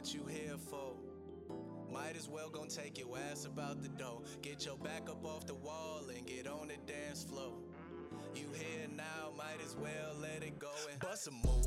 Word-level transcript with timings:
what 0.00 0.14
you 0.14 0.24
here 0.26 0.56
for. 0.56 0.96
Might 1.92 2.16
as 2.16 2.26
well 2.26 2.48
gon' 2.48 2.68
take 2.68 2.98
your 2.98 3.18
ass 3.30 3.44
about 3.44 3.82
the 3.82 3.90
dough. 3.90 4.22
Get 4.40 4.64
your 4.64 4.78
back 4.78 5.10
up 5.10 5.26
off 5.26 5.46
the 5.46 5.54
wall 5.54 6.04
and 6.16 6.26
get 6.26 6.46
on 6.46 6.68
the 6.68 6.78
dance 6.90 7.22
floor. 7.22 7.58
You 8.34 8.46
here 8.54 8.88
now, 8.96 9.30
might 9.36 9.62
as 9.62 9.76
well 9.76 10.14
let 10.18 10.42
it 10.42 10.58
go 10.58 10.70
and 10.90 10.98
bust 11.00 11.28
a 11.28 11.32
move. 11.32 11.66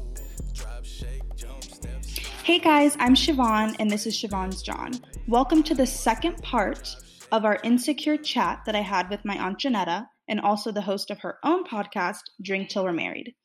Drop, 0.52 0.84
shake, 0.84 1.22
jump, 1.36 1.64
step. 1.64 2.04
Hey 2.44 2.58
guys, 2.58 2.98
I'm 3.00 3.14
Shiavon, 3.14 3.76
and 3.78 3.92
this 3.92 4.08
is 4.08 4.16
Shiavon's 4.16 4.64
Jawn. 4.64 4.94
Welcome 5.28 5.62
to 5.62 5.76
the 5.76 5.86
second 5.86 6.42
part 6.42 6.96
of 7.32 7.46
our 7.46 7.60
insecure 7.64 8.18
chat 8.18 8.62
that 8.66 8.76
I 8.76 8.82
had 8.82 9.12
with 9.12 9.24
my 9.24 9.38
Aunt 9.38 9.60
Johnnetta, 9.60 10.08
and 10.28 10.42
also 10.42 10.72
the 10.72 10.82
host 10.82 11.12
of 11.12 11.20
her 11.20 11.38
own 11.44 11.66
podcast, 11.66 12.22
Drink 12.42 12.70
Till 12.70 12.86
We're 12.86 12.94
Married. 12.94 13.36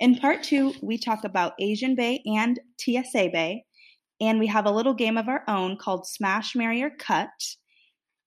In 0.00 0.16
part 0.16 0.42
two, 0.42 0.74
we 0.82 0.98
talk 0.98 1.22
about 1.22 1.52
Asian 1.60 1.94
Bae 1.94 2.18
and 2.26 2.58
TSA 2.80 3.30
Bae, 3.32 3.62
and 4.20 4.38
we 4.38 4.46
have 4.46 4.66
a 4.66 4.70
little 4.70 4.94
game 4.94 5.16
of 5.16 5.28
our 5.28 5.44
own 5.48 5.76
called 5.76 6.06
Smash, 6.06 6.54
Marry, 6.54 6.82
or 6.82 6.90
Cut, 6.90 7.56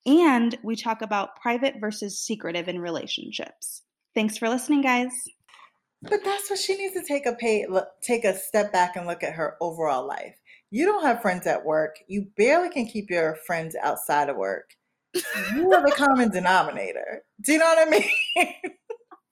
and 0.06 0.58
we 0.64 0.76
talk 0.76 1.02
about 1.02 1.36
private 1.42 1.76
versus 1.80 2.20
secretive 2.20 2.68
in 2.68 2.80
relationships. 2.80 3.84
Thanks 4.16 4.38
for 4.38 4.50
listening, 4.50 4.82
guys. 4.82 5.12
But 6.02 6.24
that's 6.24 6.50
what 6.50 6.60
she 6.60 6.78
needs 6.78 6.94
to 6.94 7.04
take 7.04 7.26
a 7.26 7.34
pay, 7.34 7.66
look, 7.68 7.88
take 8.02 8.24
a 8.24 8.38
step 8.38 8.72
back 8.72 8.96
and 8.96 9.08
look 9.08 9.24
at 9.24 9.34
her 9.34 9.58
overall 9.60 10.08
life. 10.08 10.36
You 10.70 10.86
don't 10.86 11.04
have 11.04 11.22
friends 11.22 11.48
at 11.48 11.66
work. 11.66 11.98
You 12.08 12.28
barely 12.38 12.70
can 12.70 12.86
keep 12.86 13.10
your 13.10 13.36
friends 13.46 13.76
outside 13.82 14.30
of 14.30 14.38
work. 14.38 14.76
You 15.14 15.72
are 15.74 15.82
the 15.82 15.94
common 15.96 16.30
denominator. 16.30 17.24
Do 17.42 17.54
you 17.54 17.58
know 17.58 17.66
what 17.66 17.88
I 17.88 17.90
mean? 17.90 18.10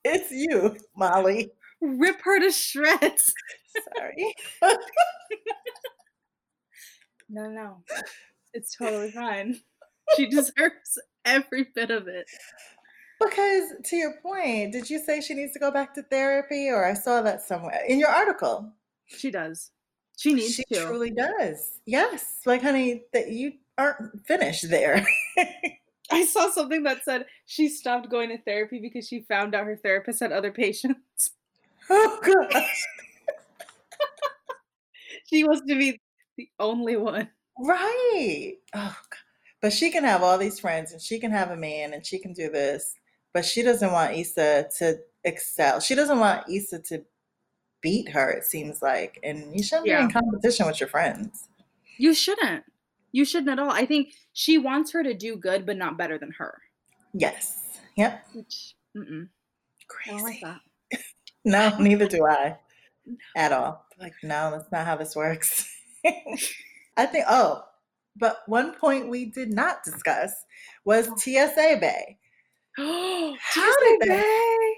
it's 0.04 0.32
you, 0.32 0.76
Molly. 0.96 1.52
Rip 1.82 2.22
her 2.24 2.40
to 2.40 2.52
shreds. 2.52 3.34
Sorry. 3.98 4.34
No, 7.30 7.50
no, 7.50 7.84
it's 8.54 8.76
totally 8.76 9.12
fine. 9.12 9.60
She 10.16 10.27
deserves 10.27 10.99
every 11.26 11.66
bit 11.76 11.91
of 11.91 12.08
it. 12.08 12.27
Because 13.20 13.70
to 13.86 13.96
your 13.96 14.13
point, 14.22 14.74
did 14.74 14.90
you 14.90 14.99
say 14.99 15.22
she 15.22 15.34
needs 15.34 15.54
to 15.54 15.60
go 15.60 15.72
back 15.72 15.94
to 15.96 16.04
therapy, 16.04 16.70
or 16.70 16.86
I 16.86 16.94
saw 16.94 17.22
that 17.22 17.41
somewhere 17.41 17.82
in 17.88 17.98
your 17.99 18.10
article? 18.10 18.72
She 19.08 19.32
does. 19.32 19.72
She 20.18 20.34
needs 20.34 20.55
She 20.55 20.64
to. 20.74 20.86
truly 20.86 21.12
does. 21.12 21.80
Yes, 21.86 22.40
like 22.46 22.62
honey, 22.62 23.04
that 23.14 23.30
you 23.32 23.54
aren't 23.77 24.26
finished 24.27 24.70
there. 24.70 25.05
I 26.12 26.26
saw 26.26 26.49
something 26.52 26.84
that 26.84 27.04
said 27.04 27.26
she 27.46 27.68
stopped 27.68 28.10
going 28.12 28.30
to 28.30 28.38
therapy 28.38 28.80
because 28.80 29.08
she 29.08 29.21
found 29.21 29.55
out 29.55 29.66
her 29.66 29.76
therapist 29.76 30.20
had 30.20 30.32
other 30.32 30.52
patients. 30.52 31.32
oh 31.90 32.20
gosh. 32.21 32.86
She 35.27 35.44
wants 35.44 35.62
to 35.68 35.76
be 35.76 35.99
the 36.38 36.50
only 36.60 36.96
one. 36.98 37.30
Right. 37.58 38.55
Oh, 38.74 38.98
God. 39.10 39.20
but 39.62 39.72
she 39.74 39.91
can 39.91 40.04
have 40.04 40.22
all 40.24 40.38
these 40.38 40.60
friends 40.60 40.92
and 40.92 41.02
she 41.02 41.20
can 41.20 41.32
have 41.32 41.52
a 41.52 41.58
man 41.58 41.94
and 41.94 42.05
she 42.05 42.20
can 42.20 42.34
do 42.34 42.50
this, 42.50 42.96
but 43.34 43.46
she 43.46 43.62
doesn't 43.62 43.92
want 43.92 44.16
Issa 44.18 44.68
to 44.80 45.00
excel. 45.24 45.80
She 45.80 45.96
doesn't 45.96 46.20
want 46.20 46.50
Issa 46.50 46.80
to 46.84 47.04
beat 47.82 48.10
her, 48.10 48.30
it 48.32 48.44
seems 48.46 48.82
like. 48.82 49.20
And 49.24 49.55
you 49.55 49.64
shouldn't 49.64 49.86
be 49.86 49.92
in 49.92 50.12
competition 50.12 50.66
with 50.66 50.80
your 50.80 50.90
friends. 50.90 51.48
You 51.98 52.14
shouldn't. 52.14 52.64
You 53.12 53.24
shouldn't 53.24 53.49
at 53.52 53.60
all. 53.60 53.72
I 53.72 53.86
think 53.86 54.10
she 54.34 54.58
wants 54.58 54.92
her 54.92 55.02
to 55.04 55.14
do 55.14 55.38
good, 55.38 55.66
but 55.66 55.77
not 55.77 55.98
better 55.98 56.18
than 56.18 56.32
her. 56.32 56.62
Yes. 57.14 57.80
Yep. 57.96 58.27
Which, 58.34 58.76
mm-mm. 58.98 59.27
I 59.27 59.84
Crazy. 59.88 60.24
like 60.24 60.42
that. 60.42 60.60
No, 61.48 61.77
neither 61.77 62.08
do 62.08 62.26
I 62.26 62.58
at 63.38 63.52
all. 63.54 63.86
Like, 63.99 64.16
no, 64.24 64.50
that's 64.50 64.72
not 64.72 64.88
how 64.88 64.96
this 64.96 65.16
works. 65.16 65.70
I 66.98 67.06
think, 67.06 67.25
oh, 67.30 67.64
but 68.18 68.44
one 68.48 68.74
point 68.74 69.09
we 69.09 69.25
did 69.25 69.52
not 69.52 69.84
discuss 69.84 70.34
was 70.86 71.09
oh. 71.09 71.16
TSA 71.18 71.78
Bae. 71.81 72.18
How 72.78 73.80
did 73.80 74.09
that- 74.09 74.76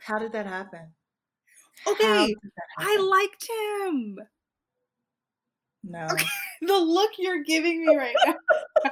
How 0.00 0.18
did 0.18 0.32
that 0.32 0.46
happen? 0.46 0.80
Okay, 1.86 2.34
that 2.34 2.68
I 2.78 2.96
liked 2.96 3.48
him. 3.48 4.18
No, 5.84 6.06
Okay. 6.12 6.26
The 6.62 6.78
look 6.78 7.12
you're 7.18 7.44
giving 7.44 7.84
me 7.84 7.96
right 7.96 8.16
now. 8.26 8.90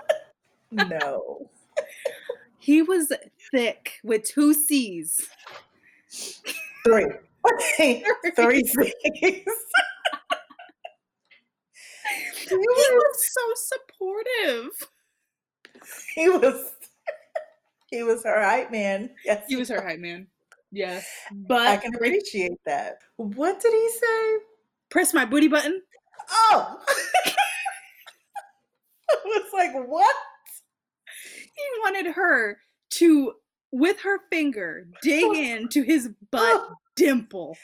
no. 0.89 1.50
He 2.59 2.83
was 2.83 3.12
thick 3.50 3.93
with 4.05 4.25
two 4.25 4.55
C's. 4.55 5.27
Three. 6.84 7.06
Three 8.37 8.65
C's. 8.65 9.47
He 12.49 12.56
was 12.56 13.31
so 13.32 13.77
supportive. 13.77 14.88
He 16.15 16.31
was 16.31 16.72
he 17.91 18.03
was 18.05 18.25
her 18.25 18.43
hype 18.43 18.71
man. 18.71 19.10
Yes. 19.22 19.44
He 19.49 19.56
was 19.56 19.69
her 19.69 19.82
hype 19.82 19.99
man. 19.99 20.28
Yes. 20.72 21.06
But 21.31 21.66
I 21.66 21.77
can 21.77 21.94
appreciate 21.94 22.59
that. 22.65 23.00
What 23.16 23.60
did 23.60 23.72
he 23.72 23.91
say? 23.91 24.38
press 24.94 25.12
my 25.12 25.25
booty 25.25 25.49
button. 25.49 25.82
Oh. 26.31 26.78
I 29.11 29.16
was 29.25 29.50
like, 29.53 29.72
what? 29.88 30.15
He 31.43 31.62
wanted 31.81 32.12
her 32.15 32.59
to, 32.91 33.32
with 33.72 33.99
her 34.00 34.21
finger, 34.31 34.87
dig 35.03 35.25
into 35.37 35.82
his 35.82 36.11
butt 36.31 36.62
oh. 36.65 36.75
dimple. 36.94 37.56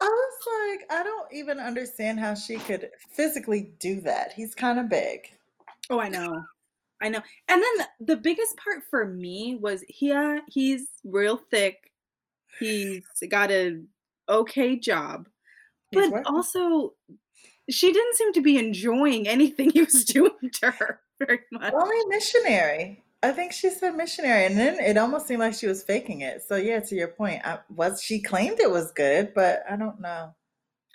I 0.00 0.06
was 0.06 0.78
like, 0.78 0.90
I 0.90 1.02
don't 1.02 1.32
even 1.32 1.58
understand 1.58 2.18
how 2.20 2.34
she 2.34 2.56
could 2.56 2.90
physically 3.10 3.72
do 3.78 4.00
that. 4.02 4.32
He's 4.32 4.54
kind 4.54 4.78
of 4.78 4.88
big. 4.88 5.28
Oh, 5.90 6.00
I 6.00 6.08
know. 6.08 6.42
I 7.02 7.08
know. 7.08 7.20
And 7.48 7.62
then 7.62 7.86
the, 8.00 8.14
the 8.14 8.16
biggest 8.16 8.56
part 8.56 8.82
for 8.90 9.06
me 9.06 9.58
was 9.60 9.84
yeah, 10.00 10.40
he's 10.48 10.86
real 11.04 11.36
thick. 11.50 11.90
He's 12.58 13.02
got 13.28 13.50
a 13.50 13.80
okay 14.28 14.76
job. 14.78 15.28
He's 15.90 16.02
But 16.02 16.10
working. 16.10 16.26
also 16.34 16.94
she 17.68 17.92
didn't 17.92 18.16
seem 18.16 18.32
to 18.34 18.42
be 18.42 18.58
enjoying 18.58 19.28
anything 19.28 19.70
he 19.70 19.82
was 19.82 20.04
doing 20.06 20.50
to 20.60 20.70
her 20.72 21.00
very 21.18 21.40
much. 21.52 21.72
Only 21.72 22.04
missionary. 22.08 23.02
I 23.22 23.32
think 23.32 23.52
she 23.52 23.68
said 23.70 23.96
missionary, 23.96 24.46
and 24.46 24.56
then 24.56 24.80
it 24.80 24.96
almost 24.96 25.26
seemed 25.26 25.40
like 25.40 25.54
she 25.54 25.66
was 25.66 25.82
faking 25.82 26.22
it. 26.22 26.42
So 26.46 26.56
yeah, 26.56 26.80
to 26.80 26.94
your 26.94 27.08
point, 27.08 27.42
I, 27.44 27.58
was 27.68 28.02
she 28.02 28.20
claimed 28.22 28.60
it 28.60 28.70
was 28.70 28.92
good, 28.92 29.34
but 29.34 29.62
I 29.68 29.76
don't 29.76 30.00
know. 30.00 30.34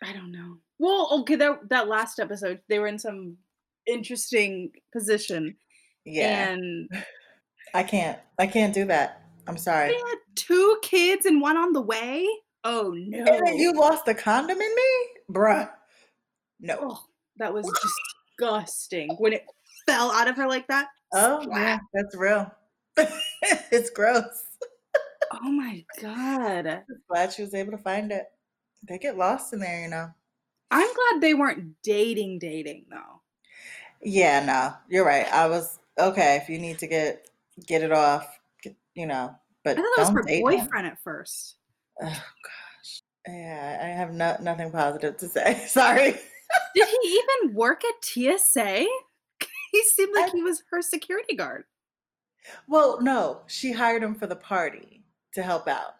I 0.04 0.14
don't 0.14 0.32
know. 0.32 0.58
Well, 0.80 1.10
okay, 1.22 1.36
that 1.36 1.70
that 1.70 1.88
last 1.88 2.20
episode, 2.20 2.62
they 2.68 2.80
were 2.80 2.88
in 2.88 2.98
some 3.00 3.38
interesting 3.86 4.72
position. 4.92 5.56
Yeah, 6.04 6.50
And 6.50 6.90
I 7.74 7.84
can't. 7.84 8.20
I 8.40 8.48
can't 8.48 8.74
do 8.74 8.86
that. 8.86 9.22
I'm 9.48 9.58
sorry. 9.58 9.90
they 9.90 9.96
had 9.96 10.18
two 10.36 10.78
kids 10.82 11.26
and 11.26 11.42
one 11.42 11.58
on 11.58 11.74
the 11.74 11.82
way. 11.82 12.26
Oh 12.64 12.94
no. 12.96 13.20
And 13.20 13.46
then 13.48 13.58
you 13.58 13.74
lost 13.74 14.06
the 14.06 14.16
condom 14.16 14.60
in 14.60 14.76
me, 14.76 14.92
bruh. 15.32 15.70
No. 16.60 16.78
Oh, 16.82 17.06
that 17.38 17.54
was 17.54 17.72
disgusting 18.40 19.10
when 19.20 19.34
it 19.34 19.46
fell 19.88 20.12
out 20.12 20.28
of 20.28 20.36
her 20.36 20.48
like 20.48 20.68
that. 20.68 20.88
Oh 21.14 21.46
yeah, 21.50 21.80
that's 21.94 22.16
real. 22.16 22.52
it's 23.72 23.90
gross. 23.90 24.44
Oh 25.32 25.52
my 25.52 25.84
god. 26.02 26.84
Glad 27.10 27.34
she 27.34 27.42
was 27.42 27.54
able 27.54 27.72
to 27.72 27.78
find 27.78 28.12
it. 28.12 28.26
They 28.88 28.98
get 28.98 29.18
lost 29.18 29.54
in 29.54 29.60
there, 29.60 29.82
you 29.82 29.90
know. 29.90 30.10
I'm 30.72 30.94
glad 30.94 31.22
they 31.22 31.34
weren't 31.34 31.76
dating 31.84 32.40
dating 32.40 32.86
though. 32.90 33.22
Yeah, 34.02 34.44
no, 34.46 34.74
you're 34.90 35.06
right. 35.06 35.28
I 35.32 35.48
was 35.48 35.80
okay. 35.98 36.40
If 36.42 36.50
you 36.50 36.60
need 36.60 36.80
to 36.80 36.88
get 36.88 37.28
get 37.66 37.82
it 37.82 37.92
off, 37.92 38.28
get, 38.62 38.76
you 38.94 39.08
know, 39.08 39.36
but 39.64 39.78
I 39.78 39.82
thought 39.82 39.92
that 39.96 40.02
was 40.02 40.10
her 40.10 40.24
date 40.24 40.38
him. 40.38 40.44
boyfriend 40.44 40.88
at 40.88 41.02
first. 41.04 41.56
Oh 42.02 42.06
gosh. 42.06 43.02
Yeah, 43.28 43.80
I 43.82 43.88
have 43.88 44.14
no, 44.14 44.38
nothing 44.42 44.72
positive 44.72 45.18
to 45.18 45.28
say. 45.28 45.64
Sorry. 45.68 46.16
Did 46.76 46.88
he 46.88 47.22
even 47.44 47.56
work 47.56 47.84
at 47.84 48.06
TSA? 48.06 48.86
He 49.76 49.84
seemed 49.84 50.16
like 50.16 50.30
I- 50.34 50.38
he 50.38 50.42
was 50.42 50.64
her 50.72 50.82
security 50.82 51.36
guard. 51.36 51.66
Well, 52.68 53.02
no, 53.02 53.42
she 53.48 53.72
hired 53.74 54.04
him 54.04 54.16
for 54.16 54.28
the 54.28 54.36
party 54.36 55.04
to 55.34 55.42
help 55.44 55.68
out. 55.68 55.96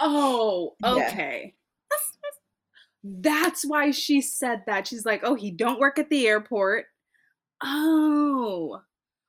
Oh, 0.00 0.74
Yeah. 0.82 0.90
okay. 1.08 1.54
That's, 1.90 2.18
that's 3.04 3.64
why 3.66 3.90
she 3.90 4.20
said 4.22 4.62
that. 4.66 4.86
She's 4.86 5.04
like, 5.04 5.20
oh, 5.24 5.34
he 5.34 5.50
don't 5.50 5.80
work 5.80 5.98
at 5.98 6.08
the 6.08 6.26
airport. 6.26 6.86
Oh. 7.62 8.80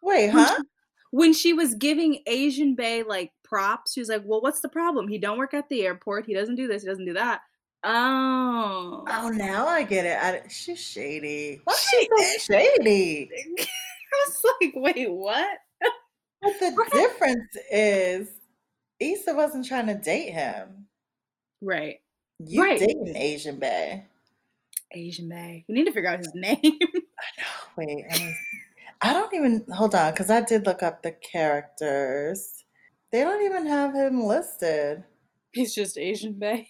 Wait, 0.01 0.27
When 0.33 0.43
huh? 0.45 0.55
she- 0.57 0.67
When 1.11 1.33
she 1.33 1.53
was 1.53 1.75
giving 1.75 2.21
Asian 2.25 2.75
Bae 2.75 3.03
like 3.07 3.31
props, 3.43 3.93
she 3.93 3.99
was 3.99 4.09
like, 4.09 4.23
well, 4.25 4.41
what's 4.41 4.61
the 4.61 4.69
problem? 4.69 5.07
He 5.07 5.17
don't 5.17 5.37
work 5.37 5.53
at 5.53 5.69
the 5.69 5.85
airport. 5.85 6.25
He 6.25 6.33
doesn't 6.33 6.55
do 6.55 6.67
this. 6.67 6.83
He 6.83 6.87
doesn't 6.87 7.05
do 7.05 7.13
that. 7.13 7.41
Oh. 7.83 9.03
Oh, 9.07 9.29
now 9.29 9.67
I 9.67 9.83
get 9.83 10.05
it. 10.05 10.17
I, 10.21 10.47
she's 10.47 10.79
shady. 10.79 11.61
Why 11.65 11.75
She 11.75 11.97
she's 12.17 12.43
so 12.45 12.53
shady? 12.53 13.29
I 13.59 14.25
was 14.27 14.45
like, 14.61 14.73
wait, 14.75 15.11
what? 15.11 15.57
But 16.41 16.53
the 16.59 16.71
Right. 16.77 16.89
difference 16.93 17.57
is, 17.71 18.29
Issa 18.99 19.33
wasn't 19.33 19.65
trying 19.65 19.87
to 19.87 19.95
date 19.95 20.31
him. 20.31 20.87
Right. 21.61 21.99
You 22.39 22.61
Right. 22.63 22.79
dating 22.79 23.15
Asian 23.15 23.59
Bae. 23.59 24.05
Asian 24.91 25.27
Bae. 25.29 25.65
We 25.67 25.75
need 25.75 25.85
to 25.85 25.91
figure 25.91 26.09
out 26.09 26.19
his 26.19 26.31
name. 26.35 26.59
Wait, 27.77 28.05
I, 28.11 28.33
I 29.01 29.13
don't 29.13 29.33
even 29.33 29.65
hold 29.73 29.95
on 29.95 30.11
because 30.11 30.29
I 30.29 30.41
did 30.41 30.65
look 30.65 30.83
up 30.83 31.01
the 31.03 31.11
characters. 31.11 32.63
They 33.11 33.23
don't 33.23 33.43
even 33.43 33.65
have 33.67 33.93
him 33.93 34.23
listed. 34.23 35.03
He's 35.51 35.73
just 35.75 35.97
Asian 35.97 36.33
Bae. 36.39 36.67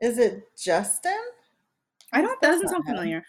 Is 0.00 0.18
it 0.18 0.44
Justin? 0.56 1.18
I 2.12 2.20
don't. 2.20 2.40
That 2.40 2.52
doesn't 2.52 2.68
sound 2.68 2.88
him. 2.88 2.94
familiar. 2.94 3.24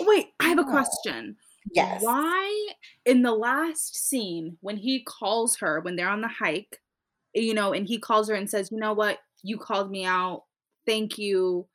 Wait, 0.00 0.28
I 0.40 0.48
have 0.48 0.58
a 0.58 0.64
question. 0.64 1.36
Yes. 1.72 2.02
Why 2.02 2.68
in 3.04 3.22
the 3.22 3.34
last 3.34 3.96
scene 3.96 4.56
when 4.60 4.76
he 4.76 5.02
calls 5.02 5.56
her 5.58 5.80
when 5.80 5.96
they're 5.96 6.08
on 6.08 6.20
the 6.20 6.28
hike, 6.28 6.80
you 7.34 7.54
know, 7.54 7.72
and 7.72 7.86
he 7.86 7.98
calls 7.98 8.28
her 8.28 8.34
and 8.34 8.48
says, 8.48 8.70
"You 8.70 8.78
know 8.78 8.92
what? 8.92 9.18
You 9.42 9.58
called 9.58 9.90
me 9.90 10.04
out. 10.04 10.44
Thank 10.86 11.18
you. 11.18 11.66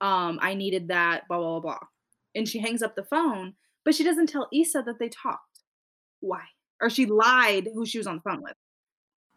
Um, 0.00 0.38
I 0.40 0.54
needed 0.54 0.88
that." 0.88 1.26
Blah 1.28 1.38
blah 1.38 1.60
blah 1.60 1.72
blah. 1.72 1.88
And 2.34 2.48
she 2.48 2.58
hangs 2.58 2.82
up 2.82 2.96
the 2.96 3.04
phone, 3.04 3.54
but 3.84 3.94
she 3.94 4.04
doesn't 4.04 4.28
tell 4.28 4.48
Issa 4.52 4.82
that 4.86 4.98
they 4.98 5.08
talked. 5.08 5.60
Why? 6.20 6.42
Or 6.80 6.90
she 6.90 7.06
lied 7.06 7.68
who 7.74 7.86
she 7.86 7.98
was 7.98 8.06
on 8.06 8.16
the 8.16 8.22
phone 8.22 8.42
with. 8.42 8.56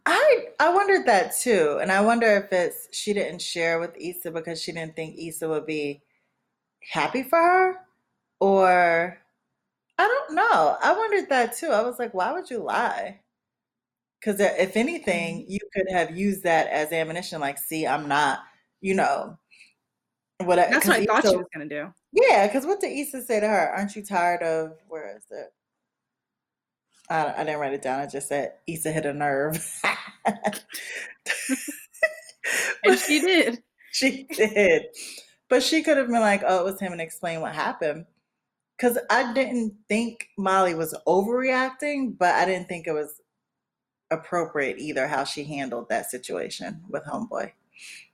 I 0.10 0.46
I 0.58 0.74
wondered 0.74 1.06
that 1.08 1.36
too, 1.38 1.80
and 1.82 1.92
I 1.92 2.00
wonder 2.00 2.28
if 2.38 2.54
it's 2.54 2.88
she 2.98 3.12
didn't 3.12 3.42
share 3.42 3.78
with 3.78 3.92
Issa 4.00 4.32
because 4.32 4.62
she 4.62 4.72
didn't 4.72 4.96
think 4.96 5.18
Issa 5.20 5.50
would 5.50 5.66
be 5.66 6.02
happy 6.80 7.24
for 7.24 7.38
her, 7.38 7.76
or 8.40 9.18
I 9.98 10.08
don't 10.08 10.36
know. 10.36 10.78
I 10.82 10.94
wondered 10.94 11.28
that 11.30 11.58
too. 11.58 11.68
I 11.68 11.82
was 11.82 12.00
like, 12.00 12.14
why 12.14 12.32
would 12.32 12.50
you 12.50 12.60
lie? 12.60 13.20
Because 14.20 14.40
if 14.40 14.78
anything, 14.78 15.42
mm-hmm. 15.42 15.52
you 15.52 15.60
could 15.74 15.88
have 15.92 16.18
used 16.18 16.44
that 16.44 16.68
as 16.68 16.94
ammunition. 16.94 17.42
Like, 17.42 17.58
see, 17.58 17.86
I'm 17.86 18.08
not, 18.08 18.40
you 18.80 18.96
know, 18.96 19.38
what? 20.40 20.56
That's 20.56 20.88
what 20.88 21.02
I 21.02 21.06
thought 21.06 21.28
she 21.28 21.36
was 21.36 21.48
gonna 21.54 21.68
do. 21.68 21.94
yeah. 22.14 22.48
Because 22.48 22.66
what 22.66 22.80
did 22.80 22.98
Issa 22.98 23.24
say 23.24 23.42
to 23.42 23.48
her? 23.48 23.74
Aren't 23.76 23.96
you 23.98 24.06
tired 24.06 24.42
of 24.42 24.78
where 24.88 25.18
is 25.18 25.26
it? 25.32 25.54
I, 27.10 27.42
I 27.42 27.44
didn't 27.44 27.60
write 27.60 27.74
it 27.74 27.82
down. 27.82 28.00
I 28.00 28.08
just 28.08 28.30
said 28.30 28.54
Issa 28.68 28.92
hit 28.92 29.06
a 29.06 29.14
nerve. 29.14 29.82
And 32.84 32.98
she 33.00 33.20
did. 33.20 33.62
She 33.92 34.24
did. 34.24 34.84
But 35.50 35.64
she 35.64 35.82
could 35.84 35.98
have 35.98 36.08
been 36.08 36.22
like, 36.22 36.44
oh, 36.46 36.60
it 36.60 36.64
was 36.72 36.80
him 36.80 36.92
and 36.92 37.02
explain 37.02 37.42
what 37.42 37.54
happened. 37.54 38.06
Because 38.78 38.98
I 39.10 39.34
didn't 39.34 39.74
think 39.90 40.30
Molly 40.38 40.76
was 40.76 40.96
overreacting, 41.08 42.18
but 42.18 42.36
I 42.36 42.46
didn't 42.46 42.68
think 42.68 42.88
it 42.88 42.94
was 42.94 43.22
appropriate 44.12 44.78
either 44.80 45.08
how 45.08 45.24
she 45.24 45.44
handled 45.44 45.90
that 45.90 46.10
situation 46.10 46.84
with 46.90 47.04
Homeboy. 47.06 47.52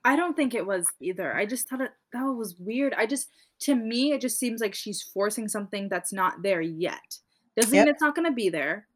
I 0.04 0.16
don't 0.16 0.34
think 0.36 0.54
it 0.54 0.66
was 0.66 0.88
either. 1.00 1.34
I 1.34 1.46
just 1.46 1.68
thought 1.68 1.80
it 1.80 1.92
that 2.12 2.22
was 2.24 2.56
weird. 2.58 2.94
I 2.94 3.06
just 3.06 3.30
to 3.60 3.74
me 3.74 4.12
it 4.12 4.20
just 4.20 4.38
seems 4.38 4.60
like 4.60 4.74
she's 4.74 5.02
forcing 5.02 5.48
something 5.48 5.88
that's 5.88 6.12
not 6.12 6.42
there 6.42 6.60
yet. 6.60 7.18
Doesn't 7.56 7.74
Yep. 7.74 7.86
mean 7.86 7.94
it's 7.94 8.02
not 8.02 8.14
going 8.14 8.26
to 8.28 8.34
be 8.34 8.48
there, 8.48 8.86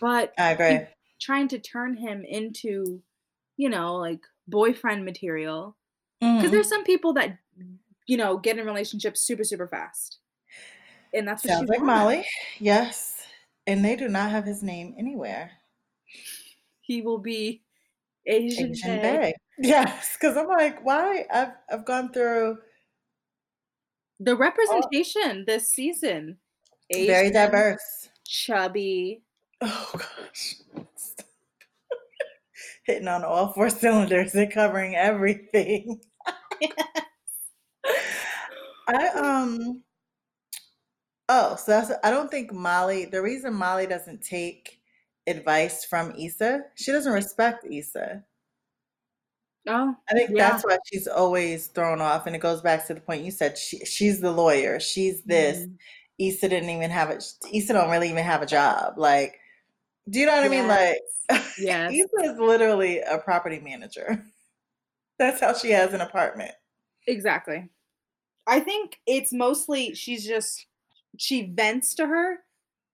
but 0.00 0.32
I 0.38 0.50
agree. 0.52 0.86
Trying 1.20 1.48
to 1.48 1.58
turn 1.58 1.96
him 1.96 2.24
into, 2.24 3.02
you 3.56 3.68
know, 3.70 3.96
like 3.96 4.20
boyfriend 4.48 5.04
material. 5.04 5.76
Because 6.20 6.50
Mhm. 6.50 6.50
there's 6.52 6.68
some 6.68 6.84
people 6.84 7.12
that, 7.14 7.38
you 8.06 8.16
know, 8.16 8.38
get 8.38 8.58
in 8.58 8.66
relationships 8.66 9.20
super 9.22 9.44
super 9.44 9.68
fast, 9.68 10.20
and 11.14 11.26
that's 11.28 11.44
what 11.44 11.50
Sounds 11.52 11.68
like. 11.70 11.80
Molly. 11.82 12.26
Yes. 12.58 13.26
And 13.66 13.84
they 13.84 13.96
do 13.96 14.08
not 14.08 14.30
have 14.30 14.44
his 14.44 14.62
name 14.62 14.94
anywhere. 14.98 15.52
He 16.80 17.02
will 17.02 17.18
be 17.18 17.62
Asian, 18.26 18.70
Asian 18.72 19.00
Bae. 19.00 19.34
Yes. 19.58 20.16
Because 20.16 20.36
I'm 20.36 20.48
like, 20.48 20.84
why? 20.84 21.26
I've 21.30 21.52
I've 21.70 21.84
gone 21.84 22.12
through 22.12 22.58
The 24.20 24.34
representation 24.36 25.44
this 25.46 25.68
season, 25.68 26.38
very 26.92 27.30
diverse. 27.30 28.08
chubby. 28.24 29.22
Oh 29.60 29.90
gosh. 29.94 30.56
Hitting 32.86 33.08
on 33.08 33.24
all 33.24 33.52
four 33.52 33.70
cylinders 33.70 34.34
and 34.34 34.50
covering 34.50 34.94
everything. 34.96 36.00
I 38.88 39.08
um 39.08 39.82
oh, 41.28 41.56
so 41.56 41.72
that's 41.72 41.92
I 42.04 42.10
don't 42.10 42.30
think 42.30 42.52
Molly 42.52 43.04
the 43.06 43.22
reason 43.22 43.54
Molly 43.54 43.86
doesn't 43.86 44.22
take 44.22 44.80
advice 45.26 45.84
from 45.84 46.12
Issa, 46.18 46.62
she 46.76 46.92
doesn't 46.92 47.12
respect 47.12 47.64
Issa. 47.70 48.24
Oh, 49.68 49.96
I 50.08 50.14
think 50.14 50.30
Yeah. 50.30 50.36
that's 50.36 50.64
why 50.64 50.78
she's 50.86 51.08
always 51.08 51.66
thrown 51.68 52.00
off. 52.00 52.26
And 52.26 52.36
it 52.36 52.40
goes 52.40 52.60
back 52.60 52.86
to 52.86 52.94
the 52.94 53.00
point 53.00 53.24
you 53.24 53.30
said 53.30 53.58
she, 53.58 53.78
she's 53.84 54.20
the 54.20 54.30
lawyer, 54.30 54.78
she's 54.80 55.22
this. 55.24 55.58
mm, 55.58 55.76
Issa 56.18 56.48
didn't 56.48 56.70
even 56.70 56.90
have 56.90 57.10
it. 57.10 57.24
Issa 57.52 57.72
don't 57.72 57.90
really 57.90 58.08
even 58.10 58.24
have 58.24 58.42
a 58.42 58.46
job. 58.46 58.94
Like, 58.98 59.38
do 60.10 60.20
you 60.20 60.26
know 60.26 60.32
what 60.36 60.44
I 60.44 60.48
mean? 60.48 60.66
Like, 60.68 60.98
yes. 61.58 61.92
Issa 61.92 62.32
is 62.32 62.38
literally 62.38 63.00
a 63.00 63.18
property 63.18 63.58
manager. 63.60 64.24
That's 65.18 65.40
how 65.40 65.54
she 65.54 65.70
has 65.70 65.92
an 65.94 66.00
apartment. 66.00 66.52
Exactly. 67.06 67.68
I 68.46 68.60
think 68.60 69.00
it's 69.06 69.32
mostly 69.32 69.94
she's 69.94 70.24
just 70.26 70.66
she 71.18 71.46
vents 71.54 71.94
to 71.94 72.06
her, 72.06 72.38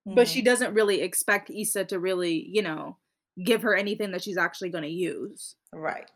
but 0.06 0.26
Mhm. 0.26 0.32
she 0.32 0.42
doesn't 0.42 0.74
really 0.74 1.00
expect 1.02 1.50
Issa 1.50 1.84
to 1.86 1.98
really, 1.98 2.46
you 2.48 2.62
know, 2.62 2.96
give 3.44 3.62
her 3.62 3.74
anything 3.74 4.12
that 4.12 4.22
she's 4.22 4.36
actually 4.38 4.70
going 4.70 4.84
to 4.84 4.90
use. 4.90 5.56
right. 5.72 6.08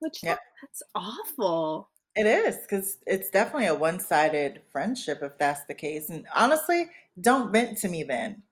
Which 0.00 0.22
Yep. 0.22 0.38
that's 0.62 0.82
awful. 0.94 1.88
It 2.14 2.26
is 2.26 2.58
because 2.58 2.98
it's 3.06 3.30
definitely 3.30 3.66
a 3.66 3.74
one-sided 3.74 4.60
friendship 4.70 5.22
if 5.22 5.36
that's 5.38 5.64
the 5.64 5.74
case. 5.74 6.10
And 6.10 6.26
honestly, 6.34 6.90
don't 7.20 7.50
vent 7.52 7.78
to 7.78 7.88
me 7.88 8.02
then. 8.04 8.42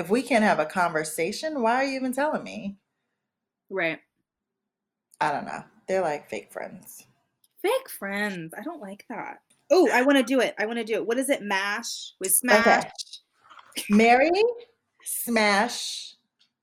If 0.00 0.08
we 0.08 0.22
can't 0.22 0.42
have 0.42 0.60
a 0.60 0.64
conversation, 0.64 1.60
why 1.60 1.74
are 1.74 1.84
you 1.84 1.96
even 1.96 2.14
telling 2.14 2.42
me? 2.42 2.78
Right. 3.68 3.98
I 5.20 5.30
don't 5.30 5.44
know. 5.44 5.62
They're 5.86 6.00
like 6.00 6.30
fake 6.30 6.50
friends. 6.50 7.04
Fake 7.60 7.90
friends. 7.90 8.54
I 8.58 8.62
don't 8.62 8.80
like 8.80 9.04
that. 9.10 9.42
Oh, 9.70 9.90
I 9.92 10.00
want 10.00 10.16
to 10.16 10.24
do 10.24 10.40
it. 10.40 10.54
I 10.58 10.64
want 10.64 10.78
to 10.78 10.84
do 10.84 10.94
it. 10.94 11.06
What 11.06 11.18
is 11.18 11.28
it? 11.28 11.42
Mash 11.42 12.14
with 12.18 12.32
smash. 12.32 12.90
Marry, 13.90 14.30
smash, 15.04 16.14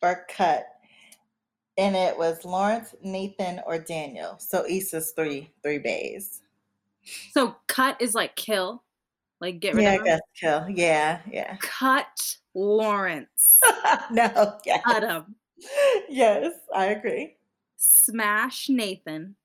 or 0.02 0.26
cut. 0.36 0.66
And 1.78 1.96
it 1.96 2.18
was 2.18 2.44
Lawrence, 2.44 2.96
Nathan, 3.04 3.62
or 3.68 3.78
Daniel. 3.78 4.38
So 4.40 4.66
Issa's 4.68 5.12
three 5.12 5.52
three 5.62 5.78
bays. 5.78 6.42
So 7.34 7.56
cut 7.68 8.02
is 8.02 8.16
like 8.16 8.36
kill, 8.36 8.82
like 9.42 9.60
get 9.60 9.76
rid 9.76 9.84
Yeah, 9.84 9.94
of 9.94 10.00
him. 10.00 10.06
guess 10.06 10.20
kill. 10.40 10.66
Yeah, 10.70 11.20
yeah. 11.32 11.58
Cut 11.60 12.38
Lawrence. 12.54 13.60
no, 14.12 14.58
yes. 14.66 14.82
Cut 14.84 15.04
him. 15.04 15.36
Yes, 16.10 16.54
I 16.74 16.88
agree. 16.88 17.38
Smash 17.78 18.70
Nathan. 18.70 19.36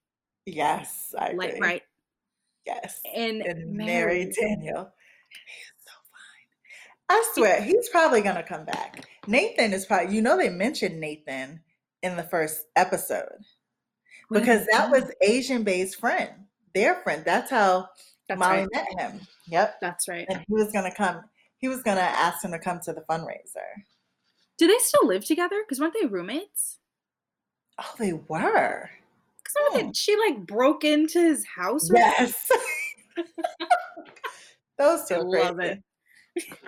Yes, 0.47 1.15
I 1.19 1.29
agree. 1.29 1.39
Like 1.53 1.61
right. 1.61 1.83
Yes. 2.67 3.01
And, 3.15 3.43
And 3.43 3.73
marry 3.75 3.87
marry 3.87 4.33
Daniel. 4.41 4.91
He's 5.47 5.85
so 5.85 5.93
fine. 6.11 7.09
I 7.19 7.31
swear, 7.35 7.61
he's 7.63 7.89
probably 7.89 8.21
gonna 8.23 8.43
come 8.43 8.65
back. 8.65 9.05
Nathan 9.27 9.73
is 9.73 9.87
probably 9.87 10.15
you 10.15 10.23
know 10.23 10.37
they 10.37 10.49
mentioned 10.49 11.01
Nathan 11.01 11.61
in 12.03 12.17
the 12.17 12.23
first 12.25 12.67
episode 12.77 13.39
because 14.31 14.67
that 14.73 14.91
was 14.91 15.11
Asian 15.23 15.63
based 15.63 15.99
friend, 16.01 16.31
their 16.75 16.97
friend. 17.03 17.23
That's 17.25 17.51
how 17.51 17.89
That's 18.29 18.39
Molly 18.39 18.61
right. 18.61 18.69
met 18.73 19.01
him. 19.13 19.21
Yep. 19.49 19.77
That's 19.81 20.09
right. 20.09 20.27
And 20.29 20.39
he 20.47 20.55
was 20.55 20.73
gonna 20.73 20.95
come, 20.95 21.23
he 21.59 21.69
was 21.69 21.83
gonna 21.83 22.01
ask 22.01 22.45
him 22.45 22.53
to 22.53 22.59
come 22.59 22.81
to 22.85 22.93
the 22.93 23.03
fundraiser. 23.03 23.83
Do 24.59 24.67
they 24.67 24.79
still 24.79 25.07
live 25.09 25.25
together? 25.25 25.63
Because 25.65 25.81
weren't 25.81 25.95
they 26.01 26.07
roommates? 26.07 26.79
Oh, 27.81 27.95
they 27.99 28.13
were. 28.13 28.91
Because 29.43 29.83
Hmm. 29.83 29.91
she 29.95 30.17
like 30.17 30.47
broke 30.47 30.85
into 30.85 31.21
his 31.21 31.45
house. 31.57 31.91
or 31.91 31.97
Yes. 31.97 32.51
Those 34.79 35.05
two 35.07 35.15
I 35.15 35.19
love 35.19 35.57
crazy. 35.57 35.83
it. 36.37 36.59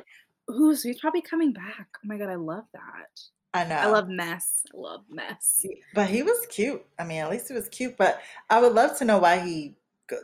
Ooh, 0.50 0.74
so 0.74 0.88
he's 0.88 1.00
probably 1.00 1.22
coming 1.22 1.52
back. 1.52 1.88
Oh 1.96 2.00
my 2.04 2.18
god, 2.18 2.28
I 2.28 2.34
love 2.34 2.64
that. 2.74 3.20
I 3.54 3.64
know. 3.64 3.76
I 3.76 3.86
love 3.86 4.08
mess. 4.08 4.62
I 4.74 4.76
love 4.76 5.04
mess. 5.08 5.64
But 5.94 6.08
he 6.08 6.22
was 6.22 6.44
cute. 6.50 6.84
I 6.98 7.04
mean, 7.04 7.18
at 7.18 7.30
least 7.30 7.48
he 7.48 7.54
was 7.54 7.68
cute. 7.68 7.96
But 7.96 8.20
I 8.50 8.60
would 8.60 8.72
love 8.74 8.98
to 8.98 9.04
know 9.04 9.18
why 9.18 9.38
he. 9.40 9.74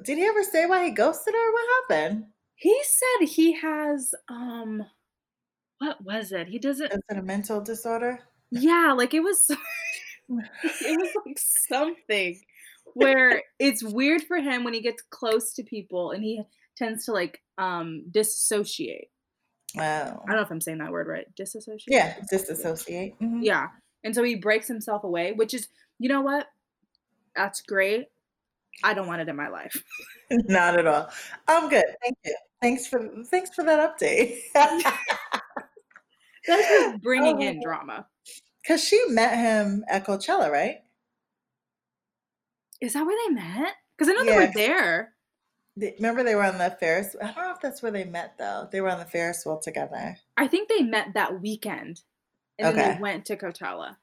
Did 0.05 0.19
he 0.19 0.25
ever 0.25 0.43
say 0.43 0.67
why 0.67 0.85
he 0.85 0.91
ghosted 0.91 1.35
her? 1.35 1.53
What 1.53 1.69
happened? 1.89 2.25
He 2.55 2.79
said 2.85 3.29
he 3.29 3.53
has 3.61 4.15
um 4.29 4.85
what 5.79 6.03
was 6.05 6.33
it? 6.33 6.49
He 6.49 6.59
doesn't 6.59 6.93
Is 6.93 7.01
it 7.09 7.17
a 7.17 7.23
mental 7.23 7.61
disorder? 7.61 8.21
yeah, 8.51 8.93
like 8.97 9.15
it 9.15 9.21
was 9.21 9.47
it 10.29 11.01
was 11.01 11.09
like 11.27 11.39
something 11.39 12.39
where 12.95 13.43
it's 13.59 13.83
weird 13.83 14.23
for 14.23 14.37
him 14.39 14.65
when 14.65 14.75
he 14.75 14.81
gets 14.81 15.03
close 15.11 15.55
to 15.55 15.63
people 15.63 16.11
and 16.11 16.23
he 16.23 16.43
tends 16.77 17.07
to 17.07 17.13
like 17.13 17.41
um 17.59 18.05
disassociate. 18.11 19.09
Oh. 19.77 19.81
I 19.81 20.11
don't 20.27 20.37
know 20.37 20.43
if 20.43 20.51
I'm 20.51 20.61
saying 20.61 20.79
that 20.79 20.91
word 20.91 21.07
right. 21.07 21.27
Disassociate? 21.37 21.85
Yeah, 21.87 22.17
disassociate. 22.29 23.19
Mhm. 23.21 23.41
Yeah. 23.43 23.69
And 24.03 24.15
so 24.15 24.23
he 24.25 24.35
breaks 24.35 24.67
himself 24.67 25.05
away, 25.05 25.33
which 25.33 25.55
is, 25.55 25.69
you 25.99 26.09
know 26.09 26.23
what? 26.23 26.47
That's 27.37 27.61
great. 27.63 28.07
I 28.83 28.95
don't 28.95 29.07
want 29.07 29.21
it 29.21 29.29
in 29.29 29.37
my 29.37 29.49
life. 29.49 29.83
Not 30.31 30.79
at 30.79 30.87
all. 30.87 31.11
I'm 31.49 31.69
good. 31.69 31.85
Thank 32.03 32.17
you. 32.25 32.35
Thanks 32.63 32.87
for 32.87 33.09
thanks 33.31 33.51
for 33.55 33.65
that 33.65 33.99
update. 33.99 34.39
That's 34.55 34.85
just 36.69 37.03
bringing 37.03 37.43
in 37.43 37.59
Oh. 37.59 37.63
drama. 37.63 38.07
Because 38.63 38.83
she 38.85 39.03
met 39.09 39.37
him 39.37 39.85
at 39.89 40.07
Coachella, 40.07 40.51
right? 40.51 40.77
Is 42.81 42.95
that 42.95 43.05
where 43.05 43.17
they 43.29 43.35
met? 43.35 43.75
Because 43.97 44.11
I 44.11 44.15
know 44.15 44.25
they 44.25 44.37
were 44.47 44.53
there. 44.55 45.13
They- 45.77 45.95
Remember 45.99 46.23
they 46.23 46.35
were 46.35 46.45
on 46.45 46.59
the 46.59 46.77
Ferris. 46.81 47.15
I 47.23 47.27
don't 47.33 47.37
know 47.45 47.53
if 47.53 47.61
that's 47.61 47.83
where 47.83 47.93
they 47.93 48.05
met 48.05 48.35
though. 48.39 48.69
They 48.71 48.81
were 48.81 48.91
on 48.91 48.99
the 48.99 49.05
Ferris 49.07 49.45
wheel 49.47 49.61
together. 49.63 50.17
I 50.37 50.47
think 50.47 50.69
they 50.69 50.83
met 50.83 51.09
that 51.15 51.41
weekend, 51.41 52.03
and 52.59 52.77
then 52.77 52.95
they 52.97 53.01
went 53.01 53.25
to 53.27 53.37
Coachella. 53.37 53.97